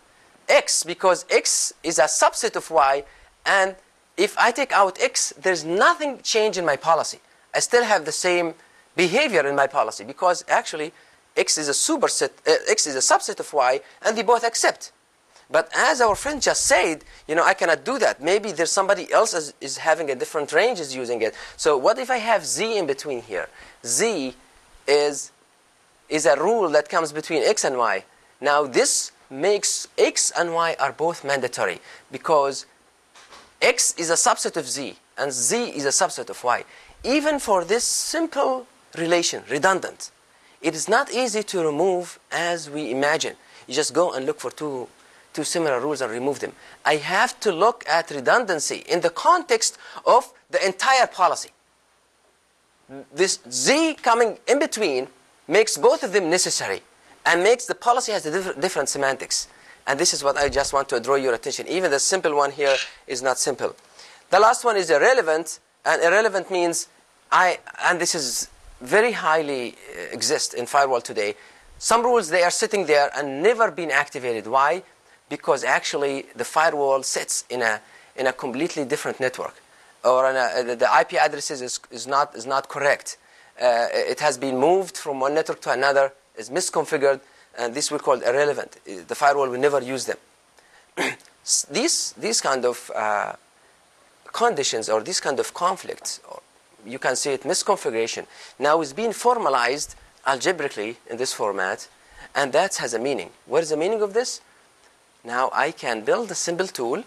x 0.48 0.84
because 0.84 1.24
x 1.30 1.72
is 1.82 1.98
a 1.98 2.04
subset 2.04 2.56
of 2.56 2.70
y, 2.70 3.04
and 3.44 3.76
if 4.16 4.36
I 4.38 4.50
take 4.50 4.72
out 4.72 5.00
x, 5.00 5.32
there's 5.40 5.64
nothing 5.64 6.20
change 6.22 6.58
in 6.58 6.64
my 6.64 6.76
policy. 6.76 7.20
I 7.54 7.60
still 7.60 7.84
have 7.84 8.04
the 8.04 8.12
same 8.12 8.54
behavior 8.96 9.46
in 9.46 9.54
my 9.54 9.66
policy 9.66 10.04
because 10.04 10.44
actually 10.48 10.92
x 11.36 11.56
is 11.56 11.68
a 11.68 11.72
superset, 11.72 12.30
uh, 12.46 12.54
x 12.68 12.86
is 12.86 12.96
a 12.96 12.98
subset 12.98 13.38
of 13.40 13.52
y, 13.52 13.80
and 14.04 14.16
they 14.16 14.22
both 14.22 14.44
accept. 14.44 14.92
But 15.50 15.70
as 15.74 16.00
our 16.00 16.14
friend 16.14 16.42
just 16.42 16.66
said, 16.66 17.04
you 17.26 17.34
know, 17.34 17.44
I 17.44 17.54
cannot 17.54 17.84
do 17.84 17.98
that. 18.00 18.22
Maybe 18.22 18.52
there's 18.52 18.70
somebody 18.70 19.10
else 19.10 19.32
is, 19.32 19.54
is 19.62 19.78
having 19.78 20.10
a 20.10 20.14
different 20.14 20.52
range 20.52 20.78
is 20.78 20.94
using 20.94 21.22
it. 21.22 21.34
So 21.56 21.78
what 21.78 21.98
if 21.98 22.10
I 22.10 22.18
have 22.18 22.44
z 22.44 22.76
in 22.76 22.86
between 22.86 23.22
here? 23.22 23.48
z 23.84 24.34
is 24.86 25.30
is 26.08 26.24
a 26.26 26.36
rule 26.40 26.68
that 26.70 26.88
comes 26.88 27.12
between 27.12 27.42
x 27.42 27.64
and 27.64 27.78
y. 27.78 28.04
Now 28.40 28.66
this 28.66 29.12
makes 29.30 29.88
x 29.96 30.32
and 30.38 30.54
y 30.54 30.76
are 30.78 30.92
both 30.92 31.24
mandatory 31.24 31.80
because 32.10 32.66
x 33.60 33.94
is 33.96 34.10
a 34.10 34.14
subset 34.14 34.56
of 34.56 34.68
z 34.68 34.96
and 35.16 35.32
z 35.32 35.68
is 35.70 35.84
a 35.84 35.88
subset 35.88 36.30
of 36.30 36.42
y. 36.44 36.64
Even 37.04 37.38
for 37.38 37.64
this 37.64 37.84
simple 37.84 38.66
relation, 38.96 39.42
redundant, 39.50 40.10
it 40.60 40.74
is 40.74 40.88
not 40.88 41.12
easy 41.12 41.42
to 41.42 41.64
remove 41.64 42.18
as 42.32 42.68
we 42.68 42.90
imagine. 42.90 43.36
You 43.66 43.74
just 43.74 43.94
go 43.94 44.12
and 44.12 44.26
look 44.26 44.40
for 44.40 44.50
two, 44.50 44.88
two 45.32 45.44
similar 45.44 45.80
rules 45.80 46.00
and 46.00 46.10
remove 46.10 46.40
them. 46.40 46.52
I 46.84 46.96
have 46.96 47.38
to 47.40 47.52
look 47.52 47.84
at 47.88 48.10
redundancy 48.10 48.84
in 48.88 49.00
the 49.00 49.10
context 49.10 49.78
of 50.06 50.32
the 50.50 50.64
entire 50.64 51.06
policy. 51.06 51.50
This 53.12 53.38
z 53.50 53.94
coming 53.94 54.38
in 54.48 54.58
between 54.58 55.08
makes 55.46 55.76
both 55.76 56.02
of 56.02 56.12
them 56.12 56.30
necessary 56.30 56.82
and 57.28 57.42
makes 57.42 57.66
the 57.66 57.74
policy 57.74 58.10
has 58.12 58.24
a 58.24 58.30
diff 58.30 58.60
different 58.60 58.88
semantics. 58.88 59.48
And 59.86 60.00
this 60.00 60.12
is 60.14 60.24
what 60.24 60.36
I 60.36 60.48
just 60.48 60.72
want 60.72 60.88
to 60.88 61.00
draw 61.00 61.16
your 61.16 61.34
attention. 61.34 61.66
Even 61.68 61.90
the 61.90 62.00
simple 62.00 62.34
one 62.34 62.52
here 62.52 62.76
is 63.06 63.22
not 63.22 63.38
simple. 63.38 63.76
The 64.30 64.40
last 64.40 64.64
one 64.64 64.76
is 64.76 64.90
irrelevant, 64.90 65.60
and 65.84 66.02
irrelevant 66.02 66.50
means 66.50 66.88
I, 67.30 67.58
and 67.86 68.00
this 68.00 68.14
is 68.14 68.48
very 68.80 69.12
highly 69.12 69.64
uh, 69.72 70.16
exist 70.16 70.54
in 70.54 70.66
firewall 70.66 71.00
today. 71.00 71.34
Some 71.78 72.02
rules 72.02 72.28
they 72.28 72.42
are 72.42 72.50
sitting 72.50 72.86
there 72.86 73.10
and 73.16 73.42
never 73.42 73.70
been 73.70 73.90
activated. 73.90 74.46
Why? 74.46 74.82
Because 75.28 75.64
actually 75.64 76.26
the 76.34 76.44
firewall 76.44 77.02
sits 77.02 77.44
in 77.50 77.60
a 77.62 77.80
in 78.16 78.26
a 78.26 78.32
completely 78.32 78.84
different 78.84 79.20
network, 79.20 79.56
or 80.02 80.30
a, 80.30 80.74
the 80.84 80.88
IP 81.00 81.12
addresses 81.14 81.60
is, 81.62 81.80
is 81.90 82.06
not 82.06 82.34
is 82.34 82.46
not 82.46 82.68
correct. 82.68 83.18
Uh, 83.60 83.86
it 84.12 84.20
has 84.20 84.38
been 84.38 84.56
moved 84.56 84.96
from 84.96 85.20
one 85.20 85.34
network 85.34 85.60
to 85.60 85.70
another, 85.72 86.12
is 86.38 86.50
misconfigured, 86.50 87.20
and 87.58 87.74
this 87.74 87.90
we 87.90 87.98
call 87.98 88.20
irrelevant. 88.20 88.78
The 88.84 89.14
firewall 89.14 89.48
will 89.48 89.58
never 89.58 89.82
use 89.82 90.06
them. 90.06 90.16
these, 91.70 92.12
these 92.12 92.40
kind 92.40 92.64
of 92.64 92.90
uh, 92.94 93.32
conditions 94.32 94.88
or 94.88 95.02
these 95.02 95.20
kind 95.20 95.38
of 95.40 95.52
conflicts, 95.52 96.20
you 96.86 96.98
can 96.98 97.16
see 97.16 97.32
it 97.32 97.42
misconfiguration. 97.42 98.26
Now 98.58 98.80
it's 98.80 98.92
being 98.92 99.12
formalized 99.12 99.96
algebraically 100.26 100.96
in 101.10 101.16
this 101.16 101.32
format, 101.32 101.88
and 102.34 102.52
that 102.52 102.76
has 102.76 102.94
a 102.94 102.98
meaning. 102.98 103.30
What 103.46 103.62
is 103.62 103.70
the 103.70 103.76
meaning 103.76 104.02
of 104.02 104.14
this? 104.14 104.40
Now 105.24 105.50
I 105.52 105.72
can 105.72 106.02
build 106.02 106.30
a 106.30 106.34
simple 106.34 106.66
tool 106.66 107.02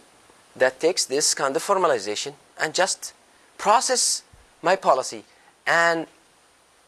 that 0.55 0.79
takes 0.79 1.05
this 1.05 1.33
kind 1.33 1.55
of 1.55 1.63
formalization 1.63 2.33
and 2.59 2.73
just 2.73 3.13
process 3.57 4.23
my 4.61 4.75
policy 4.75 5.23
and 5.65 6.07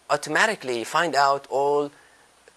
automatically 0.10 0.84
find 0.84 1.16
out 1.16 1.48
all 1.50 1.92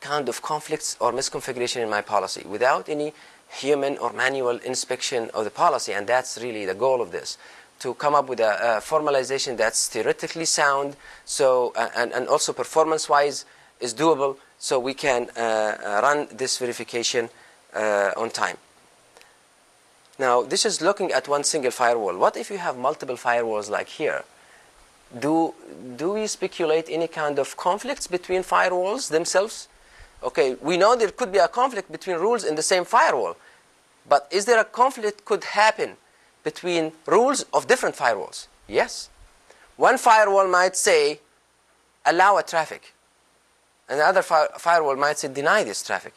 kind 0.01 0.29
of 0.29 0.43
conflicts 0.43 0.97
or 1.01 1.13
misconfiguration 1.13 1.83
in 1.83 1.91
my 1.91 2.01
policy 2.01 2.45
without 2.47 2.89
any 2.89 3.13
human 3.49 3.97
or 3.99 4.13
manual 4.13 4.59
inspection 4.59 5.31
of 5.33 5.45
the 5.45 5.51
policy. 5.51 5.93
And 5.93 6.07
that's 6.07 6.39
really 6.39 6.67
the 6.67 6.75
goal 6.75 7.01
of 7.01 7.13
this 7.13 7.39
to 7.81 7.95
come 7.95 8.15
up 8.15 8.29
with 8.29 8.41
a, 8.41 8.79
a 8.79 8.81
formalization 8.81 9.57
that's 9.57 9.89
theoretically 9.89 10.45
sound 10.45 10.97
so 11.25 11.73
uh, 11.77 11.89
and, 11.97 12.13
and 12.13 12.29
also 12.29 12.53
performance 12.53 13.09
wise 13.09 13.45
is 13.81 13.93
doable 13.93 14.37
so 14.59 14.79
we 14.79 14.95
can 14.95 15.29
uh, 15.37 15.41
uh, 15.41 16.01
run 16.03 16.27
this 16.33 16.59
verification 16.59 17.29
uh, 17.75 18.13
on 18.17 18.31
time. 18.31 18.57
Now 20.19 20.43
this 20.43 20.65
is 20.65 20.81
looking 20.81 21.13
at 21.13 21.29
one 21.29 21.45
single 21.45 21.71
firewall. 21.71 22.17
What 22.17 22.37
if 22.37 22.51
you 22.51 22.59
have 22.59 22.79
multiple 22.79 23.17
firewalls 23.17 23.69
like 23.69 23.89
here? 23.89 24.25
Do 25.19 25.55
do 25.97 26.13
we 26.13 26.27
speculate 26.27 26.87
any 26.89 27.07
kind 27.07 27.39
of 27.39 27.57
conflicts 27.57 28.07
between 28.07 28.43
firewalls 28.43 29.11
themselves 29.11 29.69
okay 30.23 30.57
we 30.61 30.77
know 30.77 30.97
there 30.97 31.11
could 31.11 31.33
be 31.33 31.39
a 31.39 31.49
conflict 31.49 31.91
between 31.91 32.17
rules 32.17 32.45
in 32.45 32.55
the 32.55 32.63
same 32.63 32.85
firewall 32.85 33.37
but 34.09 34.29
is 34.31 34.45
there 34.45 34.61
a 34.61 34.65
conflict 34.65 35.25
could 35.25 35.45
happen 35.45 35.97
between 36.45 36.93
rules 37.07 37.45
of 37.53 37.67
different 37.67 37.97
firewalls? 37.97 38.47
Yes. 38.69 39.09
One 39.77 39.99
firewall 39.99 40.47
might 40.47 40.77
say 40.77 41.21
allow 42.05 42.37
a 42.37 42.43
traffic 42.43 42.95
and 43.89 43.99
the 44.01 44.05
other 44.05 44.23
fi- 44.23 44.49
firewall 44.59 44.97
might 44.97 45.19
say 45.19 45.29
deny 45.29 45.65
this 45.65 45.83
traffic. 45.83 46.15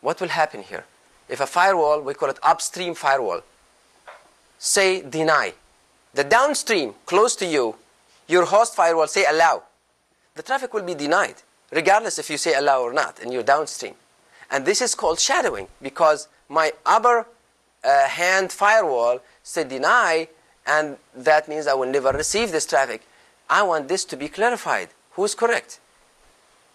What 0.00 0.20
will 0.20 0.28
happen 0.28 0.62
here? 0.62 0.84
If 1.28 1.40
a 1.40 1.46
firewall 1.46 2.00
we 2.00 2.14
call 2.14 2.30
it 2.30 2.38
upstream 2.42 2.94
firewall 2.94 3.42
say 4.58 5.02
deny. 5.02 5.52
The 6.14 6.24
downstream, 6.24 6.94
close 7.06 7.36
to 7.36 7.46
you, 7.46 7.76
your 8.26 8.44
host 8.46 8.74
firewall 8.74 9.06
say 9.06 9.24
allow. 9.28 9.62
The 10.34 10.42
traffic 10.42 10.72
will 10.74 10.82
be 10.82 10.94
denied, 10.94 11.36
regardless 11.70 12.18
if 12.18 12.30
you 12.30 12.36
say 12.36 12.54
allow 12.54 12.82
or 12.82 12.92
not 12.92 13.20
in 13.20 13.32
your 13.32 13.42
downstream. 13.42 13.94
And 14.50 14.64
this 14.64 14.80
is 14.80 14.94
called 14.94 15.20
shadowing 15.20 15.68
because 15.80 16.28
my 16.48 16.72
upper 16.84 17.26
uh, 17.84 18.08
hand 18.08 18.52
firewall 18.52 19.20
say 19.42 19.64
deny, 19.64 20.28
and 20.66 20.96
that 21.14 21.48
means 21.48 21.66
I 21.66 21.74
will 21.74 21.90
never 21.90 22.10
receive 22.10 22.50
this 22.50 22.66
traffic. 22.66 23.02
I 23.48 23.62
want 23.62 23.88
this 23.88 24.04
to 24.06 24.16
be 24.16 24.28
clarified. 24.28 24.88
Who 25.12 25.24
is 25.24 25.34
correct? 25.34 25.80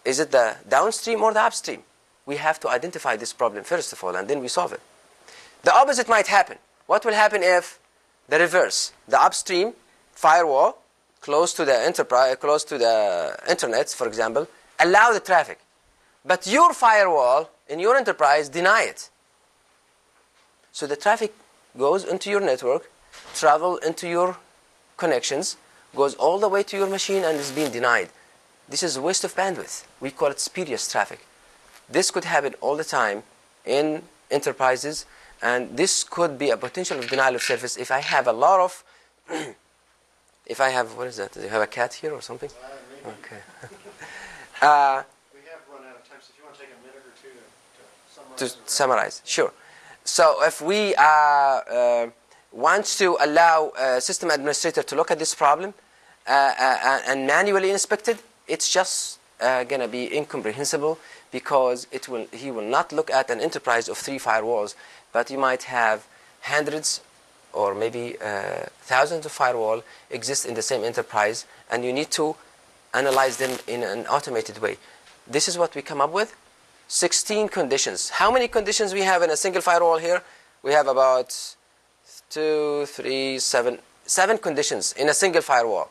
Is 0.03 0.19
it 0.19 0.31
the 0.31 0.57
downstream 0.67 1.21
or 1.21 1.33
the 1.33 1.41
upstream? 1.41 1.83
We 2.25 2.37
have 2.37 2.59
to 2.61 2.69
identify 2.69 3.15
this 3.15 3.33
problem 3.33 3.63
first 3.63 3.93
of 3.93 4.03
all, 4.03 4.15
and 4.15 4.27
then 4.27 4.39
we 4.39 4.47
solve 4.47 4.73
it. 4.73 4.81
The 5.63 5.73
opposite 5.73 6.07
might 6.07 6.27
happen. 6.27 6.57
What 6.85 7.03
will 7.05 7.13
happen 7.13 7.41
if 7.43 7.79
the 8.29 8.39
reverse, 8.39 8.93
the 9.07 9.21
upstream 9.21 9.73
firewall 10.13 10.77
close 11.21 11.53
to 11.53 11.65
the 11.65 11.75
enterprise, 11.75 12.35
close 12.39 12.63
to 12.63 12.77
the 12.77 13.35
internet, 13.49 13.89
for 13.89 14.07
example, 14.07 14.47
allow 14.79 15.11
the 15.11 15.19
traffic, 15.19 15.59
but 16.23 16.47
your 16.47 16.73
firewall 16.73 17.49
in 17.67 17.79
your 17.79 17.95
enterprise 17.95 18.49
deny 18.49 18.83
it. 18.83 19.09
So 20.71 20.87
the 20.87 20.95
traffic 20.95 21.33
goes 21.77 22.03
into 22.03 22.29
your 22.29 22.41
network, 22.41 22.91
travel 23.33 23.77
into 23.77 24.07
your 24.07 24.37
connections, 24.97 25.57
goes 25.95 26.15
all 26.15 26.39
the 26.39 26.49
way 26.49 26.63
to 26.63 26.77
your 26.77 26.87
machine 26.87 27.23
and 27.23 27.37
is 27.37 27.51
being 27.51 27.71
denied. 27.71 28.09
This 28.67 28.83
is 28.83 28.97
a 28.97 29.01
waste 29.01 29.23
of 29.23 29.35
bandwidth. 29.35 29.85
We 29.99 30.11
call 30.11 30.29
it 30.29 30.39
spurious 30.39 30.91
traffic. 30.91 31.25
This 31.89 32.11
could 32.11 32.25
happen 32.25 32.55
all 32.61 32.75
the 32.75 32.83
time 32.83 33.23
in 33.65 34.03
enterprises 34.31 35.05
and 35.41 35.77
this 35.77 36.03
could 36.03 36.37
be 36.37 36.49
a 36.49 36.57
potential 36.57 36.97
of 36.97 37.07
denial 37.09 37.35
of 37.35 37.43
service 37.43 37.77
if 37.77 37.91
I 37.91 37.99
have 37.99 38.27
a 38.27 38.33
lot 38.33 38.59
of 38.59 38.83
if 40.45 40.59
I 40.59 40.69
have 40.69 40.97
what 40.97 41.07
is 41.07 41.17
that? 41.17 41.33
Do 41.33 41.41
you 41.41 41.49
have 41.49 41.61
a 41.61 41.67
cat 41.67 41.93
here 41.93 42.11
or 42.11 42.21
something? 42.21 42.49
Uh. 42.49 43.09
Okay. 43.09 43.41
uh, 44.65 45.03
We 45.33 45.41
have 45.51 45.61
run 45.71 45.83
out 45.89 45.95
of 45.99 46.09
time, 46.09 46.19
so 46.21 46.31
if 46.31 46.37
you 46.37 46.43
want 46.45 46.55
to 46.55 46.61
take 46.61 46.71
a 46.73 46.79
minute 46.85 47.03
or 47.09 47.13
two 47.21 47.33
to, 48.37 48.45
to 48.45 48.49
to 48.49 48.49
summarize. 48.49 48.71
summarize, 48.79 49.21
sure. 49.25 49.51
So 50.03 50.43
if 50.43 50.61
we 50.61 50.93
uh, 50.95 51.01
uh, 51.01 52.09
want 52.51 52.85
to 52.99 53.17
allow 53.19 53.71
a 53.77 53.99
system 53.99 54.29
administrator 54.29 54.83
to 54.83 54.95
look 54.95 55.11
at 55.11 55.19
this 55.19 55.33
problem 55.35 55.73
uh, 56.27 56.31
uh, 56.31 56.99
and 57.07 57.27
manually 57.27 57.71
inspect 57.71 58.07
it, 58.07 58.21
it's 58.47 58.71
just 58.71 59.19
uh, 59.41 59.63
going 59.63 59.81
to 59.81 59.87
be 59.87 60.15
incomprehensible 60.15 60.97
because 61.31 61.87
it 61.91 62.07
will, 62.07 62.27
he 62.31 62.51
will 62.51 62.69
not 62.77 62.91
look 62.93 63.11
at 63.11 63.29
an 63.29 63.41
enterprise 63.41 63.89
of 63.89 63.97
three 63.97 64.19
firewalls, 64.19 64.75
but 65.11 65.29
you 65.29 65.37
might 65.37 65.63
have 65.63 66.07
hundreds 66.41 67.01
or 67.51 67.73
maybe 67.73 68.15
uh, 68.21 68.65
thousands 68.81 69.25
of 69.25 69.31
firewall 69.31 69.81
exist 70.11 70.45
in 70.45 70.53
the 70.53 70.61
same 70.61 70.83
enterprise, 70.83 71.45
and 71.71 71.83
you 71.83 71.93
need 71.93 72.11
to 72.11 72.35
analyze 72.95 73.37
them 73.37 73.57
in 73.67 73.83
an 73.83 74.07
automated 74.07 74.59
way. 74.59 74.77
This 75.27 75.47
is 75.47 75.57
what 75.57 75.75
we 75.75 75.81
come 75.81 76.01
up 76.01 76.11
with. 76.11 76.35
16 76.87 77.49
conditions. 77.49 78.09
How 78.09 78.31
many 78.31 78.47
conditions 78.47 78.93
we 78.93 79.01
have 79.01 79.21
in 79.23 79.29
a 79.29 79.37
single 79.37 79.61
firewall 79.61 79.97
here? 79.97 80.21
We 80.63 80.71
have 80.73 80.87
about 80.87 81.55
two, 82.29 82.85
three, 82.87 83.39
seven, 83.39 83.79
seven 84.05 84.37
conditions 84.37 84.93
in 84.93 85.09
a 85.09 85.13
single 85.13 85.41
firewall. 85.41 85.89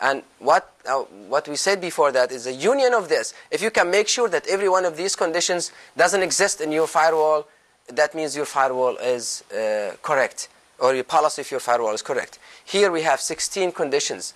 And 0.00 0.22
what, 0.38 0.72
uh, 0.86 1.00
what 1.28 1.48
we 1.48 1.56
said 1.56 1.80
before 1.80 2.12
that 2.12 2.30
is 2.30 2.46
a 2.46 2.52
union 2.52 2.94
of 2.94 3.08
this. 3.08 3.34
If 3.50 3.60
you 3.62 3.70
can 3.70 3.90
make 3.90 4.08
sure 4.08 4.28
that 4.28 4.46
every 4.46 4.68
one 4.68 4.84
of 4.84 4.96
these 4.96 5.16
conditions 5.16 5.72
doesn't 5.96 6.22
exist 6.22 6.60
in 6.60 6.70
your 6.70 6.86
firewall, 6.86 7.48
that 7.88 8.14
means 8.14 8.36
your 8.36 8.44
firewall 8.44 8.96
is 8.96 9.42
uh, 9.52 9.96
correct, 10.02 10.48
or 10.78 10.94
your 10.94 11.04
policy 11.04 11.42
of 11.42 11.50
your 11.50 11.60
firewall 11.60 11.94
is 11.94 12.02
correct. 12.02 12.38
Here 12.64 12.92
we 12.92 13.02
have 13.02 13.20
16 13.20 13.72
conditions. 13.72 14.34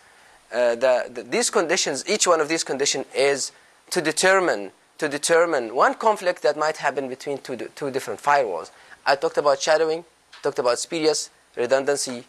Uh, 0.52 0.74
the, 0.74 1.10
the, 1.12 1.22
these 1.22 1.50
conditions, 1.50 2.04
each 2.08 2.26
one 2.26 2.40
of 2.40 2.48
these 2.48 2.62
conditions 2.62 3.06
is 3.14 3.52
to 3.90 4.00
determine 4.00 4.70
to 5.02 5.08
determine 5.08 5.74
one 5.74 5.94
conflict 5.94 6.42
that 6.42 6.56
might 6.56 6.76
happen 6.76 7.08
between 7.08 7.36
two, 7.38 7.56
two 7.74 7.90
different 7.90 8.22
firewalls. 8.22 8.70
I 9.04 9.16
talked 9.16 9.36
about 9.36 9.60
shadowing, 9.60 10.04
talked 10.44 10.60
about 10.60 10.78
spurious, 10.78 11.28
redundancy 11.56 12.24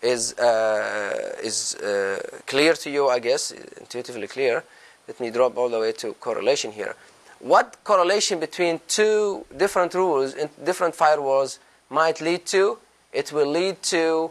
is, 0.00 0.32
uh, 0.38 1.34
is 1.42 1.74
uh, 1.76 2.20
clear 2.46 2.74
to 2.74 2.90
you, 2.90 3.08
I 3.08 3.18
guess, 3.18 3.50
intuitively 3.50 4.28
clear. 4.28 4.62
Let 5.08 5.18
me 5.18 5.30
drop 5.30 5.56
all 5.56 5.68
the 5.68 5.80
way 5.80 5.90
to 5.92 6.12
correlation 6.14 6.70
here. 6.70 6.94
What 7.40 7.78
correlation 7.82 8.38
between 8.38 8.80
two 8.86 9.44
different 9.56 9.92
rules 9.94 10.34
in 10.34 10.48
different 10.64 10.94
firewalls 10.94 11.58
might 11.90 12.20
lead 12.20 12.46
to? 12.46 12.78
It 13.12 13.32
will 13.32 13.50
lead 13.50 13.82
to 13.84 14.30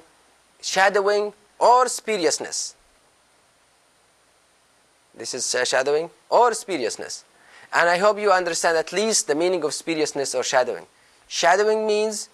shadowing 0.61 1.33
or 1.59 1.89
spuriousness. 1.89 2.75
This 5.15 5.33
is 5.33 5.55
uh, 5.55 5.65
shadowing 5.65 6.09
or 6.29 6.53
spuriousness. 6.53 7.23
And 7.73 7.89
I 7.89 7.97
hope 7.97 8.19
you 8.19 8.31
understand 8.31 8.77
at 8.77 8.91
least 8.91 9.27
the 9.27 9.35
meaning 9.35 9.63
of 9.63 9.73
spuriousness 9.73 10.35
or 10.35 10.43
shadowing. 10.43 10.85
Shadowing 11.27 11.87
means 11.87 12.29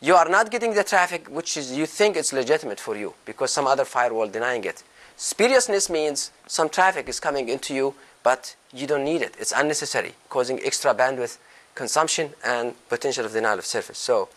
you 0.00 0.14
are 0.14 0.28
not 0.28 0.50
getting 0.50 0.74
the 0.74 0.84
traffic 0.84 1.28
which 1.28 1.56
is 1.56 1.72
you 1.72 1.86
think 1.86 2.16
it's 2.16 2.32
legitimate 2.32 2.80
for 2.80 2.96
you 2.96 3.14
because 3.24 3.50
some 3.50 3.66
other 3.66 3.84
firewall 3.84 4.28
denying 4.28 4.64
it. 4.64 4.82
Spuriousness 5.16 5.88
means 5.88 6.30
some 6.46 6.68
traffic 6.68 7.08
is 7.08 7.20
coming 7.20 7.48
into 7.48 7.74
you 7.74 7.94
but 8.22 8.56
you 8.72 8.86
don't 8.86 9.04
need 9.04 9.22
it. 9.22 9.34
It's 9.38 9.52
unnecessary, 9.52 10.14
causing 10.28 10.60
extra 10.64 10.92
bandwidth 10.94 11.38
consumption 11.74 12.30
and 12.44 12.74
potential 12.88 13.24
of 13.24 13.32
denial 13.32 13.58
of 13.58 13.66
service. 13.66 13.98
So 13.98 14.28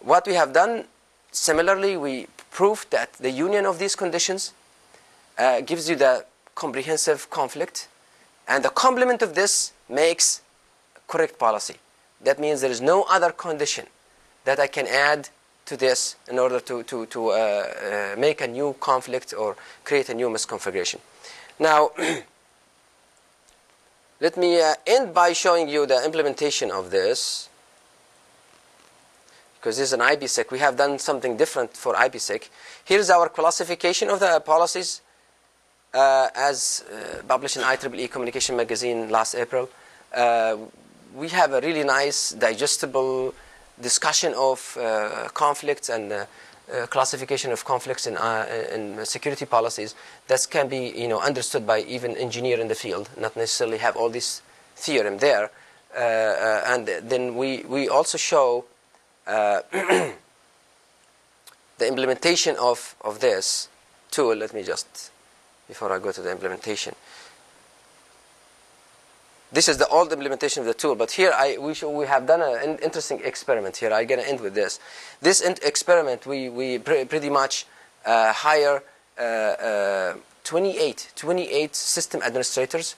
what 0.00 0.26
we 0.26 0.34
have 0.34 0.52
done 0.52 0.84
similarly 1.30 1.96
we 1.96 2.26
proved 2.50 2.90
that 2.90 3.14
the 3.14 3.30
union 3.30 3.64
of 3.64 3.78
these 3.78 3.96
conditions 3.96 4.52
uh, 5.38 5.62
gives 5.62 5.88
you 5.88 5.96
the 5.96 6.26
comprehensive 6.54 7.30
conflict 7.30 7.88
and 8.48 8.64
the 8.64 8.70
complement 8.70 9.22
of 9.22 9.34
this 9.34 9.72
makes 9.88 10.42
correct 11.06 11.38
policy. 11.38 11.76
That 12.22 12.38
means 12.38 12.60
there 12.60 12.70
is 12.70 12.80
no 12.80 13.04
other 13.04 13.30
condition 13.30 13.86
that 14.44 14.58
I 14.58 14.66
can 14.66 14.86
add 14.86 15.28
to 15.66 15.76
this 15.76 16.16
in 16.28 16.38
order 16.38 16.60
to, 16.60 16.82
to, 16.82 17.06
to 17.06 17.28
uh, 17.28 17.34
uh, 17.34 18.14
make 18.18 18.40
a 18.40 18.46
new 18.46 18.74
conflict 18.80 19.32
or 19.32 19.56
create 19.84 20.08
a 20.08 20.14
new 20.14 20.28
misconfiguration. 20.28 20.98
Now, 21.58 21.90
let 24.20 24.36
me 24.36 24.60
uh, 24.60 24.74
end 24.86 25.14
by 25.14 25.32
showing 25.32 25.68
you 25.68 25.86
the 25.86 26.04
implementation 26.04 26.70
of 26.70 26.90
this. 26.90 27.48
Because 29.58 29.76
this 29.76 29.88
is 29.88 29.92
an 29.92 30.00
IPsec. 30.00 30.50
We 30.50 30.58
have 30.58 30.76
done 30.76 30.98
something 30.98 31.36
different 31.36 31.76
for 31.76 31.94
IPsec. 31.94 32.48
Here's 32.84 33.10
our 33.10 33.28
classification 33.28 34.10
of 34.10 34.18
the 34.18 34.40
policies 34.40 35.02
uh, 35.94 36.28
as 36.34 36.84
uh, 36.90 37.22
published 37.26 37.56
in 37.56 37.62
IEEE 37.62 38.10
Communication 38.10 38.56
Magazine 38.56 39.10
last 39.10 39.34
April. 39.34 39.68
Uh, 40.14 40.56
we 41.14 41.28
have 41.28 41.52
a 41.52 41.60
really 41.60 41.84
nice, 41.84 42.30
digestible 42.30 43.34
discussion 43.80 44.34
of 44.36 44.76
uh, 44.80 45.28
conflicts 45.34 45.88
and 45.88 46.12
uh, 46.12 46.24
uh, 46.72 46.86
classification 46.86 47.52
of 47.52 47.64
conflicts 47.64 48.06
in, 48.06 48.16
in 48.74 49.04
security 49.04 49.44
policies 49.44 49.94
that 50.28 50.46
can 50.50 50.68
be 50.68 50.92
you 50.96 51.08
know 51.08 51.20
understood 51.20 51.66
by 51.66 51.80
even 51.80 52.16
engineer 52.16 52.58
in 52.60 52.68
the 52.68 52.74
field, 52.74 53.10
not 53.18 53.36
necessarily 53.36 53.78
have 53.78 53.96
all 53.96 54.08
this 54.08 54.40
theorem 54.76 55.18
there. 55.18 55.50
And 55.94 56.86
then 56.86 57.34
we 57.36 57.64
we 57.68 57.88
also 57.88 58.16
show 58.16 58.64
the 59.26 60.14
implementation 61.80 62.56
of 62.56 62.94
of 63.02 63.20
this 63.20 63.68
tool. 64.10 64.34
Let 64.34 64.54
me 64.54 64.62
just 64.62 65.11
before 65.72 65.90
I 65.90 65.98
go 65.98 66.12
to 66.12 66.20
the 66.20 66.30
implementation. 66.30 66.94
This 69.50 69.68
is 69.68 69.76
the 69.78 69.88
old 69.88 70.12
implementation 70.12 70.60
of 70.60 70.66
the 70.66 70.78
tool, 70.82 70.94
but 70.94 71.10
here 71.12 71.32
I, 71.34 71.56
we, 71.58 71.72
we 72.00 72.06
have 72.06 72.26
done 72.26 72.42
an 72.42 72.78
interesting 72.86 73.20
experiment 73.24 73.74
here. 73.76 73.90
I'm 73.90 74.06
going 74.06 74.20
to 74.20 74.28
end 74.28 74.40
with 74.40 74.54
this. 74.54 74.80
This 75.22 75.40
experiment, 75.40 76.26
we, 76.26 76.50
we 76.50 76.78
pr 76.78 76.92
pretty 77.12 77.30
much 77.30 77.54
uh, 78.04 78.32
hire 78.32 78.82
uh, 79.18 79.22
uh, 79.22 80.14
28, 80.44 81.12
28 81.16 81.74
system 81.74 82.20
administrators 82.22 82.96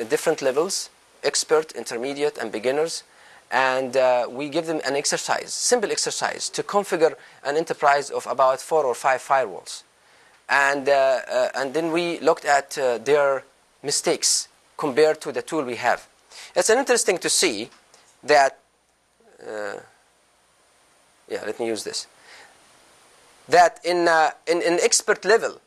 at 0.00 0.08
different 0.08 0.40
levels, 0.40 0.88
expert, 1.22 1.72
intermediate, 1.72 2.38
and 2.38 2.50
beginners, 2.50 3.02
and 3.50 3.96
uh, 3.96 4.26
we 4.30 4.48
give 4.48 4.66
them 4.66 4.80
an 4.86 4.96
exercise, 4.96 5.52
simple 5.52 5.90
exercise, 5.90 6.48
to 6.48 6.62
configure 6.62 7.14
an 7.44 7.56
enterprise 7.56 8.10
of 8.10 8.26
about 8.26 8.60
four 8.60 8.84
or 8.84 8.94
five 8.94 9.20
firewalls. 9.20 9.82
And, 10.48 10.88
uh, 10.88 11.20
uh, 11.30 11.48
and 11.54 11.72
then 11.72 11.90
we 11.90 12.20
looked 12.20 12.44
at 12.44 12.70
their 13.04 13.44
mistakes 13.82 14.48
compared 14.76 15.20
to 15.22 15.32
the 15.32 15.42
tool 15.42 15.64
we 15.64 15.76
have. 15.76 16.06
It's 16.54 16.70
interesting 16.70 17.18
to 17.18 17.30
see 17.30 17.70
that, 18.22 18.58
uh, 19.46 19.74
yeah, 21.28 21.42
let 21.44 21.58
me 21.58 21.66
use 21.66 21.84
this, 21.84 22.06
that 23.48 23.80
in, 23.84 24.08
uh, 24.08 24.30
in, 24.46 24.62
in 24.62 24.78
expert 24.82 25.24
level, 25.24 25.60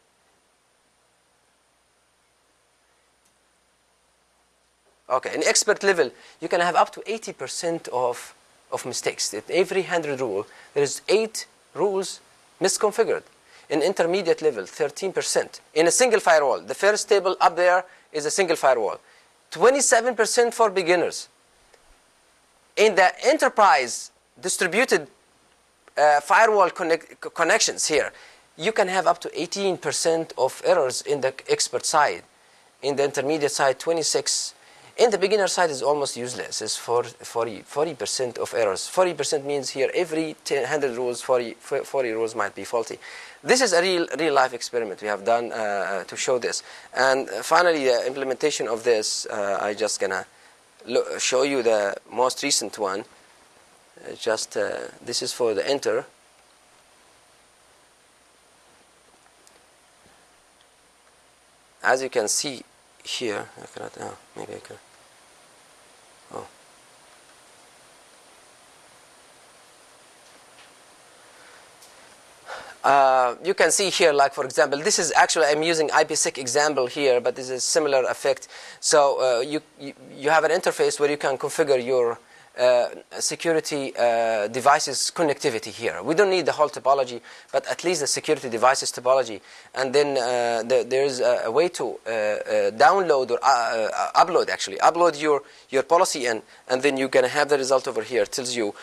okay, 5.09 5.33
in 5.33 5.43
expert 5.43 5.83
level, 5.83 6.11
you 6.41 6.47
can 6.47 6.61
have 6.61 6.75
up 6.75 6.91
to 6.93 7.01
80% 7.01 7.87
of, 7.89 8.33
of 8.71 8.85
mistakes. 8.85 9.33
In 9.33 9.43
every 9.49 9.81
100 9.81 10.19
rule, 10.19 10.47
there 10.73 10.83
is 10.83 11.01
8 11.07 11.45
rules 11.73 12.19
misconfigured. 12.61 13.23
In 13.69 13.81
intermediate 13.81 14.41
level, 14.41 14.63
13%. 14.63 15.59
In 15.73 15.87
a 15.87 15.91
single 15.91 16.19
firewall, 16.19 16.61
the 16.61 16.75
first 16.75 17.09
table 17.09 17.35
up 17.41 17.55
there 17.55 17.83
is 18.13 18.25
a 18.25 18.31
single 18.31 18.55
firewall. 18.55 18.99
27% 19.51 20.53
for 20.53 20.69
beginners. 20.69 21.27
In 22.75 22.95
the 22.95 23.11
enterprise 23.25 24.11
distributed 24.39 25.07
uh, 25.97 26.21
firewall 26.21 26.69
connect 26.69 27.19
connections 27.33 27.87
here, 27.87 28.13
you 28.55 28.71
can 28.71 28.87
have 28.87 29.07
up 29.07 29.19
to 29.21 29.29
18% 29.29 30.31
of 30.37 30.61
errors 30.65 31.01
in 31.01 31.21
the 31.21 31.33
expert 31.49 31.85
side. 31.85 32.23
In 32.81 32.95
the 32.95 33.03
intermediate 33.03 33.51
side, 33.51 33.79
26. 33.79 34.53
In 34.97 35.11
the 35.11 35.17
beginner 35.19 35.47
side 35.47 35.69
is 35.69 35.83
almost 35.83 36.17
useless. 36.17 36.59
It's 36.59 36.75
for 36.75 37.03
40, 37.03 37.59
40% 37.59 38.39
of 38.39 38.51
errors. 38.55 38.89
40% 38.91 39.45
means 39.45 39.69
here 39.69 39.91
every 39.93 40.35
10, 40.43 40.63
100 40.63 40.97
rules, 40.97 41.21
40, 41.21 41.53
40 41.53 42.11
rules 42.11 42.33
might 42.33 42.55
be 42.55 42.63
faulty. 42.63 42.97
This 43.43 43.61
is 43.61 43.73
a 43.73 43.81
real, 43.81 44.07
real 44.17 44.33
life 44.33 44.55
experiment 44.55 44.99
we 45.03 45.07
have 45.07 45.23
done 45.23 45.51
uh, 45.51 45.55
uh 45.55 46.03
to 46.05 46.17
show 46.17 46.39
this. 46.39 46.63
And 46.95 47.29
finally, 47.29 47.85
the 47.85 48.07
implementation 48.07 48.67
of 48.67 48.83
this, 48.83 49.27
uh, 49.27 49.59
I 49.61 49.75
just 49.75 49.99
gonna 49.99 50.25
show 51.19 51.43
you 51.43 51.61
the 51.61 51.95
most 52.11 52.41
recent 52.41 52.79
one. 52.79 53.01
Uh, 53.01 54.15
just 54.15 54.57
uh, 54.57 54.79
this 55.05 55.21
is 55.21 55.31
for 55.31 55.53
the 55.53 55.69
enter. 55.69 56.05
As 61.83 62.01
you 62.01 62.09
can 62.09 62.27
see 62.27 62.63
here, 63.03 63.47
I 63.61 63.65
cannot. 63.67 63.93
Oh, 64.01 64.17
maybe 64.35 64.55
I 64.55 64.59
can. 64.59 64.77
Uh, 72.83 73.35
you 73.43 73.53
can 73.53 73.71
see 73.71 73.89
here, 73.89 74.13
like 74.13 74.33
for 74.33 74.45
example, 74.45 74.79
this 74.79 74.99
is 74.99 75.11
actually 75.15 75.45
I'm 75.45 75.63
using 75.63 75.89
IPsec 75.89 76.37
example 76.37 76.87
here, 76.87 77.19
but 77.19 77.35
this 77.35 77.49
is 77.49 77.63
similar 77.63 78.03
effect. 78.03 78.47
So 78.79 78.99
uh, 79.19 79.41
you, 79.41 79.61
you, 79.79 79.93
you 80.15 80.29
have 80.29 80.43
an 80.43 80.51
interface 80.51 80.99
where 80.99 81.09
you 81.09 81.17
can 81.17 81.37
configure 81.37 81.83
your 81.83 82.19
uh, 82.57 82.89
security 83.19 83.93
uh, 83.95 84.47
devices 84.47 85.11
connectivity 85.13 85.67
here. 85.67 86.01
We 86.01 86.15
don't 86.15 86.31
need 86.31 86.47
the 86.47 86.53
whole 86.53 86.69
topology, 86.69 87.21
but 87.51 87.67
at 87.67 87.83
least 87.83 88.01
the 88.01 88.07
security 88.07 88.49
devices 88.49 88.91
topology. 88.91 89.41
And 89.75 89.93
then 89.93 90.17
uh, 90.17 90.63
the, 90.63 90.83
there's 90.87 91.19
a, 91.19 91.43
a, 91.45 91.51
way 91.51 91.69
to 91.69 91.99
uh, 92.07 92.09
download 92.71 93.29
or 93.29 93.37
upload 94.15 94.49
actually 94.49 94.77
upload 94.77 95.21
your 95.21 95.43
your 95.69 95.83
policy 95.83 96.25
in, 96.25 96.41
and 96.67 96.81
then 96.81 96.97
you're 96.97 97.09
gonna 97.09 97.27
have 97.27 97.47
the 97.49 97.59
result 97.59 97.87
over 97.87 98.01
here. 98.01 98.23
It 98.23 98.31
tells 98.31 98.55
you 98.55 98.73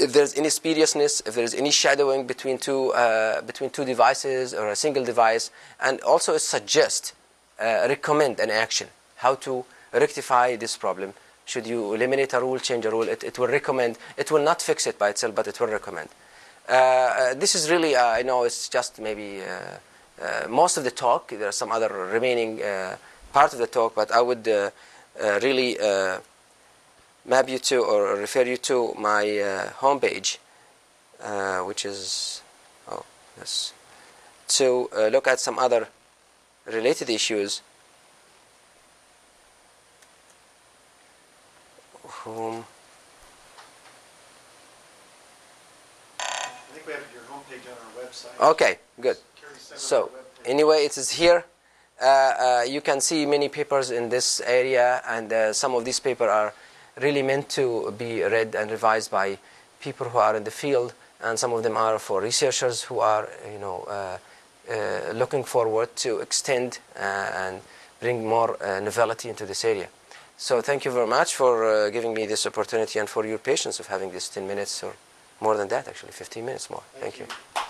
if 0.00 0.12
there's 0.12 0.34
any 0.34 0.48
spuriousness, 0.48 1.20
if 1.26 1.34
there's 1.34 1.54
any 1.54 1.70
shadowing 1.70 2.26
between 2.26 2.58
two, 2.58 2.92
uh, 2.92 3.40
between 3.42 3.70
two 3.70 3.84
devices 3.84 4.54
or 4.54 4.68
a 4.68 4.76
single 4.76 5.04
device, 5.04 5.50
and 5.80 6.00
also 6.00 6.36
suggest, 6.36 7.14
uh, 7.60 7.86
recommend 7.88 8.38
an 8.40 8.50
action, 8.50 8.88
how 9.16 9.34
to 9.34 9.64
rectify 9.92 10.56
this 10.56 10.76
problem. 10.76 11.14
Should 11.44 11.66
you 11.66 11.94
eliminate 11.94 12.32
a 12.34 12.40
rule, 12.40 12.58
change 12.58 12.84
a 12.84 12.90
rule, 12.90 13.08
it, 13.08 13.24
it 13.24 13.38
will 13.38 13.48
recommend, 13.48 13.98
it 14.16 14.30
will 14.30 14.42
not 14.42 14.62
fix 14.62 14.86
it 14.86 14.98
by 14.98 15.10
itself, 15.10 15.34
but 15.34 15.48
it 15.48 15.58
will 15.58 15.68
recommend. 15.68 16.08
Uh, 16.68 16.72
uh 16.72 17.34
this 17.34 17.54
is 17.54 17.70
really, 17.70 17.96
uh, 17.96 18.06
I 18.06 18.22
know 18.22 18.44
it's 18.44 18.68
just 18.68 19.00
maybe 19.00 19.40
uh, 19.42 20.48
most 20.48 20.76
of 20.76 20.84
the 20.84 20.90
talk, 20.90 21.28
there 21.28 21.48
are 21.48 21.52
some 21.52 21.72
other 21.72 21.88
remaining 21.88 22.60
part 23.32 23.52
of 23.52 23.58
the 23.58 23.66
talk, 23.66 23.94
but 23.94 24.10
I 24.10 24.20
would 24.20 24.46
really 25.42 25.78
map 27.24 27.48
you 27.48 27.58
to 27.58 27.82
or 27.82 28.16
refer 28.16 28.42
you 28.42 28.56
to 28.56 28.94
my 28.98 29.38
uh, 29.38 29.70
homepage, 29.80 30.38
uh, 31.22 31.60
which 31.60 31.84
is 31.84 32.42
oh 32.88 33.04
yes, 33.36 33.72
to 34.48 34.88
uh, 34.96 35.08
look 35.08 35.26
at 35.26 35.40
some 35.40 35.58
other 35.58 35.88
related 36.66 37.10
issues. 37.10 37.62
Home. 42.24 42.64
I 46.18 46.24
think 46.72 46.86
we 46.86 46.92
have 46.92 47.02
your 47.12 47.22
homepage 47.30 47.64
on 47.70 47.76
our 47.78 48.04
website. 48.04 48.50
Okay, 48.50 48.78
good. 49.00 49.16
So 49.76 50.10
anyway, 50.44 50.84
it 50.84 50.96
is 50.96 51.10
here. 51.10 51.44
Uh, 52.00 52.04
uh, 52.04 52.64
you 52.66 52.80
can 52.80 53.00
see 53.00 53.26
many 53.26 53.48
papers 53.48 53.90
in 53.90 54.08
this 54.08 54.40
area, 54.40 55.02
and 55.06 55.32
uh, 55.32 55.52
some 55.52 55.74
of 55.74 55.84
these 55.84 56.00
papers 56.00 56.28
are 56.28 56.54
really 57.00 57.22
meant 57.22 57.48
to 57.50 57.94
be 57.96 58.22
read 58.22 58.54
and 58.54 58.70
revised 58.70 59.10
by 59.10 59.38
people 59.80 60.08
who 60.08 60.18
are 60.18 60.36
in 60.36 60.44
the 60.44 60.50
field, 60.50 60.94
and 61.22 61.38
some 61.38 61.52
of 61.52 61.62
them 61.62 61.76
are 61.76 61.98
for 61.98 62.20
researchers 62.20 62.82
who 62.82 63.00
are, 63.00 63.28
you 63.52 63.58
know, 63.58 63.84
uh, 63.88 64.18
uh, 64.70 65.12
looking 65.12 65.44
forward 65.44 65.94
to 65.96 66.18
extend 66.18 66.78
uh, 66.96 67.00
and 67.00 67.60
bring 68.00 68.26
more 68.26 68.62
uh, 68.62 68.80
novelty 68.80 69.28
into 69.28 69.46
this 69.46 69.64
area. 69.64 69.88
So 70.36 70.60
thank 70.60 70.84
you 70.84 70.92
very 70.92 71.06
much 71.06 71.34
for 71.34 71.64
uh, 71.64 71.90
giving 71.90 72.14
me 72.14 72.26
this 72.26 72.46
opportunity 72.46 72.98
and 72.98 73.08
for 73.08 73.26
your 73.26 73.38
patience 73.38 73.80
of 73.80 73.86
having 73.86 74.12
this 74.12 74.28
10 74.28 74.46
minutes 74.46 74.82
or 74.84 74.92
more 75.40 75.56
than 75.56 75.68
that, 75.68 75.88
actually, 75.88 76.12
15 76.12 76.44
minutes 76.44 76.70
more. 76.70 76.82
Thank, 77.00 77.14
thank 77.14 77.30
you. 77.30 77.36
you. 77.56 77.67